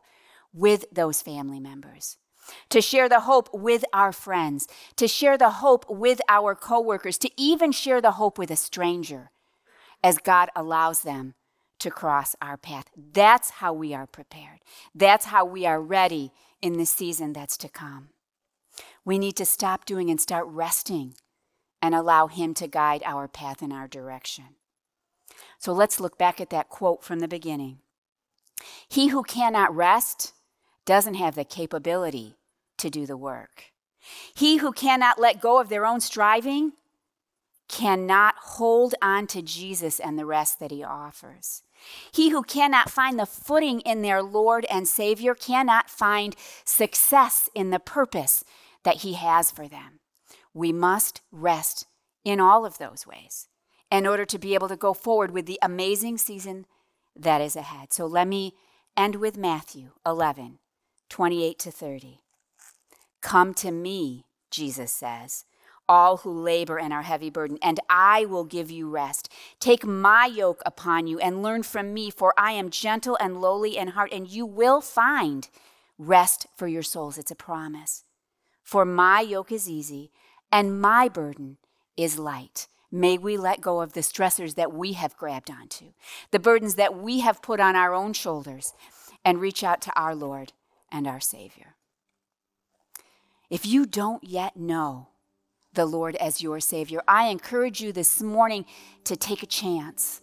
with 0.57 0.85
those 0.91 1.21
family 1.21 1.59
members 1.59 2.17
to 2.69 2.81
share 2.81 3.09
the 3.09 3.21
hope 3.21 3.49
with 3.53 3.83
our 3.93 4.11
friends, 4.11 4.67
to 4.95 5.07
share 5.07 5.37
the 5.37 5.49
hope 5.49 5.85
with 5.89 6.21
our 6.29 6.55
coworkers, 6.55 7.17
to 7.19 7.29
even 7.37 7.71
share 7.71 8.01
the 8.01 8.11
hope 8.11 8.37
with 8.37 8.51
a 8.51 8.55
stranger 8.55 9.31
as 10.03 10.17
God 10.17 10.49
allows 10.55 11.01
them 11.01 11.33
to 11.79 11.91
cross 11.91 12.35
our 12.41 12.57
path. 12.57 12.85
That's 12.95 13.49
how 13.51 13.73
we 13.73 13.93
are 13.93 14.07
prepared. 14.07 14.59
That's 14.95 15.25
how 15.25 15.45
we 15.45 15.65
are 15.65 15.81
ready 15.81 16.31
in 16.61 16.77
the 16.77 16.85
season 16.85 17.33
that's 17.33 17.57
to 17.57 17.69
come. 17.69 18.09
We 19.05 19.19
need 19.19 19.35
to 19.37 19.45
stop 19.45 19.85
doing 19.85 20.09
and 20.09 20.19
start 20.19 20.47
resting 20.47 21.15
and 21.81 21.93
allow 21.93 22.27
Him 22.27 22.53
to 22.55 22.67
guide 22.67 23.03
our 23.05 23.27
path 23.27 23.61
in 23.61 23.71
our 23.71 23.87
direction. 23.87 24.55
So 25.59 25.71
let's 25.71 25.99
look 25.99 26.17
back 26.17 26.41
at 26.41 26.49
that 26.49 26.69
quote 26.69 27.03
from 27.03 27.19
the 27.19 27.27
beginning. 27.27 27.79
He 28.87 29.09
who 29.09 29.23
cannot 29.23 29.75
rest 29.75 30.33
doesn't 30.87 31.13
have 31.13 31.35
the 31.35 31.43
capability 31.43 32.37
to 32.77 32.89
do 32.89 33.05
the 33.05 33.17
work. 33.17 33.65
He 34.33 34.57
who 34.57 34.71
cannot 34.71 35.19
let 35.19 35.41
go 35.41 35.59
of 35.59 35.69
their 35.69 35.85
own 35.85 35.99
striving 35.99 36.73
cannot 37.67 38.35
hold 38.37 38.95
on 39.01 39.27
to 39.27 39.41
Jesus 39.41 39.99
and 39.99 40.17
the 40.17 40.25
rest 40.25 40.59
that 40.59 40.71
he 40.71 40.83
offers. 40.83 41.61
He 42.11 42.29
who 42.29 42.41
cannot 42.41 42.89
find 42.89 43.19
the 43.19 43.25
footing 43.25 43.81
in 43.81 44.01
their 44.01 44.23
Lord 44.23 44.65
and 44.69 44.87
Savior 44.87 45.35
cannot 45.35 45.89
find 45.89 46.35
success 46.63 47.49
in 47.53 47.69
the 47.69 47.79
purpose 47.79 48.43
that 48.83 48.97
he 48.97 49.13
has 49.13 49.51
for 49.51 49.67
them. 49.67 49.99
We 50.53 50.71
must 50.71 51.21
rest 51.31 51.85
in 52.23 52.39
all 52.39 52.65
of 52.65 52.77
those 52.77 53.05
ways 53.05 53.49
in 53.91 54.07
order 54.07 54.25
to 54.25 54.39
be 54.39 54.53
able 54.53 54.69
to 54.69 54.77
go 54.77 54.93
forward 54.93 55.31
with 55.31 55.45
the 55.45 55.59
amazing 55.61 56.17
season 56.17 56.65
that 57.15 57.41
is 57.41 57.55
ahead. 57.55 57.91
So 57.91 58.05
let 58.05 58.27
me 58.27 58.53
end 58.95 59.17
with 59.17 59.37
Matthew 59.37 59.91
11, 60.05 60.59
28 61.09 61.59
to 61.59 61.71
30. 61.71 62.19
Come 63.21 63.53
to 63.55 63.71
me, 63.71 64.25
Jesus 64.49 64.91
says 64.91 65.45
all 65.89 66.17
who 66.17 66.31
labor 66.31 66.77
and 66.79 66.91
are 66.91 67.03
heavy 67.03 67.29
burdened, 67.29 67.59
and 67.61 67.79
I 67.89 68.25
will 68.25 68.43
give 68.43 68.69
you 68.69 68.89
rest. 68.89 69.31
Take 69.59 69.85
my 69.85 70.25
yoke 70.25 70.61
upon 70.65 71.07
you 71.07 71.19
and 71.19 71.41
learn 71.41 71.63
from 71.63 71.93
me, 71.93 72.09
for 72.09 72.33
I 72.37 72.51
am 72.51 72.69
gentle 72.69 73.17
and 73.19 73.39
lowly 73.39 73.77
in 73.77 73.89
heart, 73.89 74.11
and 74.11 74.27
you 74.27 74.45
will 74.45 74.81
find 74.81 75.49
rest 75.97 76.47
for 76.55 76.67
your 76.67 76.83
souls. 76.83 77.17
It's 77.17 77.31
a 77.31 77.35
promise. 77.35 78.03
For 78.63 78.85
my 78.85 79.21
yoke 79.21 79.51
is 79.51 79.69
easy 79.69 80.11
and 80.51 80.79
my 80.81 81.07
burden 81.07 81.57
is 81.95 82.19
light. 82.19 82.67
May 82.91 83.17
we 83.17 83.37
let 83.37 83.61
go 83.61 83.81
of 83.81 83.93
the 83.93 84.01
stressors 84.01 84.55
that 84.55 84.73
we 84.73 84.93
have 84.93 85.17
grabbed 85.17 85.49
onto, 85.49 85.93
the 86.31 86.39
burdens 86.39 86.75
that 86.75 86.95
we 86.95 87.19
have 87.21 87.41
put 87.41 87.59
on 87.59 87.75
our 87.75 87.93
own 87.93 88.13
shoulders, 88.13 88.73
and 89.25 89.41
reach 89.41 89.63
out 89.63 89.81
to 89.81 89.99
our 89.99 90.15
Lord 90.15 90.53
and 90.91 91.07
our 91.07 91.19
Savior. 91.19 91.75
If 93.49 93.65
you 93.65 93.85
don't 93.85 94.23
yet 94.23 94.57
know 94.57 95.07
the 95.77 95.85
Lord 95.85 96.15
as 96.17 96.41
your 96.41 96.59
Savior. 96.59 97.01
I 97.07 97.27
encourage 97.27 97.79
you 97.79 97.93
this 97.93 98.21
morning 98.21 98.65
to 99.05 99.15
take 99.15 99.43
a 99.43 99.47
chance 99.47 100.21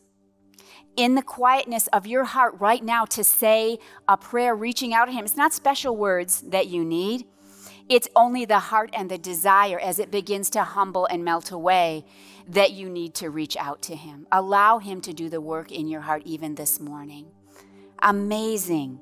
in 0.96 1.14
the 1.14 1.22
quietness 1.22 1.86
of 1.88 2.06
your 2.06 2.24
heart 2.24 2.54
right 2.58 2.84
now 2.84 3.04
to 3.06 3.24
say 3.24 3.78
a 4.06 4.16
prayer 4.16 4.54
reaching 4.54 4.92
out 4.92 5.06
to 5.06 5.12
Him. 5.12 5.24
It's 5.24 5.36
not 5.36 5.54
special 5.54 5.96
words 5.96 6.42
that 6.42 6.66
you 6.66 6.84
need, 6.84 7.26
it's 7.88 8.08
only 8.16 8.44
the 8.44 8.58
heart 8.58 8.90
and 8.92 9.10
the 9.10 9.18
desire 9.18 9.78
as 9.78 9.98
it 9.98 10.10
begins 10.10 10.50
to 10.50 10.64
humble 10.64 11.06
and 11.06 11.24
melt 11.24 11.50
away 11.50 12.04
that 12.48 12.72
you 12.72 12.88
need 12.88 13.14
to 13.14 13.30
reach 13.30 13.56
out 13.56 13.82
to 13.82 13.94
Him. 13.94 14.26
Allow 14.32 14.78
Him 14.78 15.00
to 15.02 15.12
do 15.12 15.28
the 15.28 15.40
work 15.40 15.70
in 15.70 15.86
your 15.86 16.00
heart 16.00 16.22
even 16.24 16.54
this 16.54 16.80
morning. 16.80 17.26
Amazing 18.00 19.00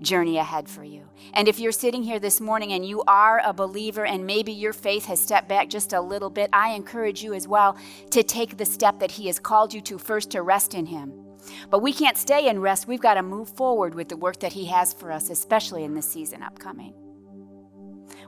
journey 0.00 0.38
ahead 0.38 0.68
for 0.68 0.82
you. 0.82 1.08
And 1.34 1.48
if 1.48 1.58
you're 1.58 1.72
sitting 1.72 2.02
here 2.02 2.18
this 2.18 2.40
morning 2.40 2.72
and 2.72 2.86
you 2.86 3.02
are 3.06 3.40
a 3.44 3.52
believer 3.52 4.06
and 4.06 4.26
maybe 4.26 4.52
your 4.52 4.72
faith 4.72 5.06
has 5.06 5.20
stepped 5.20 5.48
back 5.48 5.68
just 5.68 5.92
a 5.92 6.00
little 6.00 6.30
bit, 6.30 6.50
I 6.52 6.70
encourage 6.70 7.22
you 7.22 7.34
as 7.34 7.46
well 7.46 7.76
to 8.10 8.22
take 8.22 8.56
the 8.56 8.64
step 8.64 8.98
that 9.00 9.12
He 9.12 9.26
has 9.26 9.38
called 9.38 9.74
you 9.74 9.80
to 9.82 9.98
first 9.98 10.30
to 10.30 10.42
rest 10.42 10.74
in 10.74 10.86
Him. 10.86 11.12
But 11.70 11.80
we 11.80 11.92
can't 11.92 12.18
stay 12.18 12.48
in 12.48 12.60
rest. 12.60 12.86
We've 12.86 13.00
got 13.00 13.14
to 13.14 13.22
move 13.22 13.48
forward 13.48 13.94
with 13.94 14.08
the 14.08 14.16
work 14.16 14.40
that 14.40 14.52
He 14.52 14.66
has 14.66 14.92
for 14.92 15.12
us, 15.12 15.30
especially 15.30 15.84
in 15.84 15.94
this 15.94 16.10
season 16.10 16.42
upcoming. 16.42 16.94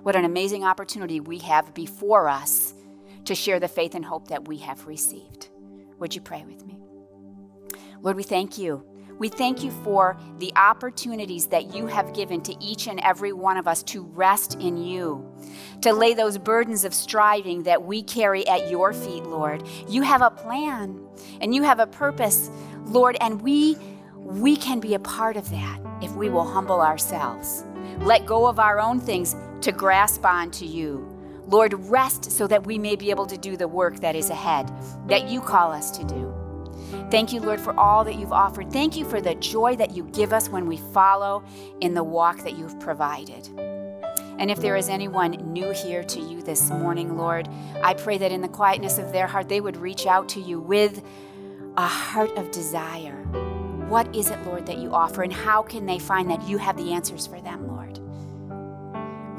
What 0.02 0.16
an 0.16 0.24
amazing 0.24 0.64
opportunity 0.64 1.20
we 1.20 1.38
have 1.38 1.74
before 1.74 2.28
us 2.28 2.74
to 3.24 3.34
share 3.34 3.60
the 3.60 3.68
faith 3.68 3.94
and 3.94 4.04
hope 4.04 4.28
that 4.28 4.48
we 4.48 4.58
have 4.58 4.86
received. 4.86 5.48
Would 5.98 6.14
you 6.14 6.20
pray 6.20 6.44
with 6.44 6.66
me? 6.66 6.78
Lord, 8.00 8.16
we 8.16 8.24
thank 8.24 8.58
you 8.58 8.84
we 9.18 9.28
thank 9.28 9.62
you 9.62 9.70
for 9.84 10.16
the 10.38 10.52
opportunities 10.56 11.46
that 11.48 11.74
you 11.74 11.86
have 11.86 12.14
given 12.14 12.40
to 12.42 12.54
each 12.62 12.88
and 12.88 13.00
every 13.00 13.32
one 13.32 13.56
of 13.56 13.68
us 13.68 13.82
to 13.84 14.02
rest 14.02 14.54
in 14.60 14.76
you, 14.76 15.24
to 15.80 15.92
lay 15.92 16.14
those 16.14 16.38
burdens 16.38 16.84
of 16.84 16.94
striving 16.94 17.62
that 17.64 17.82
we 17.82 18.02
carry 18.02 18.46
at 18.48 18.70
your 18.70 18.92
feet, 18.92 19.24
Lord. 19.24 19.66
You 19.88 20.02
have 20.02 20.22
a 20.22 20.30
plan 20.30 21.00
and 21.40 21.54
you 21.54 21.62
have 21.62 21.78
a 21.78 21.86
purpose, 21.86 22.50
Lord, 22.86 23.16
and 23.20 23.40
we 23.42 23.76
we 24.16 24.56
can 24.56 24.80
be 24.80 24.94
a 24.94 25.00
part 25.00 25.36
of 25.36 25.50
that 25.50 25.80
if 26.00 26.12
we 26.12 26.30
will 26.30 26.44
humble 26.44 26.80
ourselves. 26.80 27.64
Let 27.98 28.24
go 28.24 28.46
of 28.46 28.58
our 28.58 28.80
own 28.80 29.00
things 29.00 29.36
to 29.60 29.72
grasp 29.72 30.24
on 30.24 30.50
to 30.52 30.66
you. 30.66 31.08
Lord, 31.46 31.74
rest 31.90 32.30
so 32.30 32.46
that 32.46 32.66
we 32.66 32.78
may 32.78 32.96
be 32.96 33.10
able 33.10 33.26
to 33.26 33.36
do 33.36 33.56
the 33.56 33.68
work 33.68 34.00
that 34.00 34.16
is 34.16 34.30
ahead, 34.30 34.72
that 35.08 35.28
you 35.28 35.40
call 35.40 35.72
us 35.72 35.90
to 35.98 36.04
do. 36.04 36.41
Thank 37.12 37.30
you, 37.34 37.42
Lord, 37.42 37.60
for 37.60 37.78
all 37.78 38.04
that 38.04 38.14
you've 38.14 38.32
offered. 38.32 38.72
Thank 38.72 38.96
you 38.96 39.04
for 39.04 39.20
the 39.20 39.34
joy 39.34 39.76
that 39.76 39.94
you 39.94 40.04
give 40.14 40.32
us 40.32 40.48
when 40.48 40.64
we 40.64 40.78
follow 40.78 41.44
in 41.82 41.92
the 41.92 42.02
walk 42.02 42.38
that 42.38 42.56
you've 42.56 42.80
provided. 42.80 43.50
And 44.38 44.50
if 44.50 44.60
there 44.60 44.76
is 44.76 44.88
anyone 44.88 45.32
new 45.52 45.72
here 45.72 46.02
to 46.04 46.20
you 46.20 46.40
this 46.40 46.70
morning, 46.70 47.18
Lord, 47.18 47.50
I 47.82 47.92
pray 47.92 48.16
that 48.16 48.32
in 48.32 48.40
the 48.40 48.48
quietness 48.48 48.96
of 48.96 49.12
their 49.12 49.26
heart, 49.26 49.50
they 49.50 49.60
would 49.60 49.76
reach 49.76 50.06
out 50.06 50.26
to 50.30 50.40
you 50.40 50.58
with 50.58 51.04
a 51.76 51.86
heart 51.86 52.30
of 52.38 52.50
desire. 52.50 53.22
What 53.90 54.16
is 54.16 54.30
it, 54.30 54.42
Lord, 54.46 54.64
that 54.64 54.78
you 54.78 54.94
offer, 54.94 55.22
and 55.22 55.34
how 55.34 55.60
can 55.60 55.84
they 55.84 55.98
find 55.98 56.30
that 56.30 56.48
you 56.48 56.56
have 56.56 56.78
the 56.78 56.94
answers 56.94 57.26
for 57.26 57.42
them, 57.42 57.68
Lord? 57.68 57.98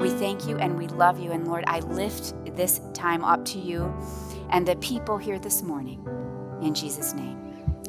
We 0.00 0.10
thank 0.10 0.46
you 0.46 0.58
and 0.58 0.78
we 0.78 0.86
love 0.86 1.18
you. 1.18 1.32
And 1.32 1.48
Lord, 1.48 1.64
I 1.66 1.80
lift 1.80 2.34
this 2.54 2.80
time 2.92 3.24
up 3.24 3.44
to 3.46 3.58
you 3.58 3.92
and 4.50 4.64
the 4.64 4.76
people 4.76 5.18
here 5.18 5.40
this 5.40 5.60
morning. 5.60 6.06
In 6.62 6.72
Jesus' 6.72 7.14
name, 7.14 7.43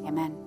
amen. 0.06 0.45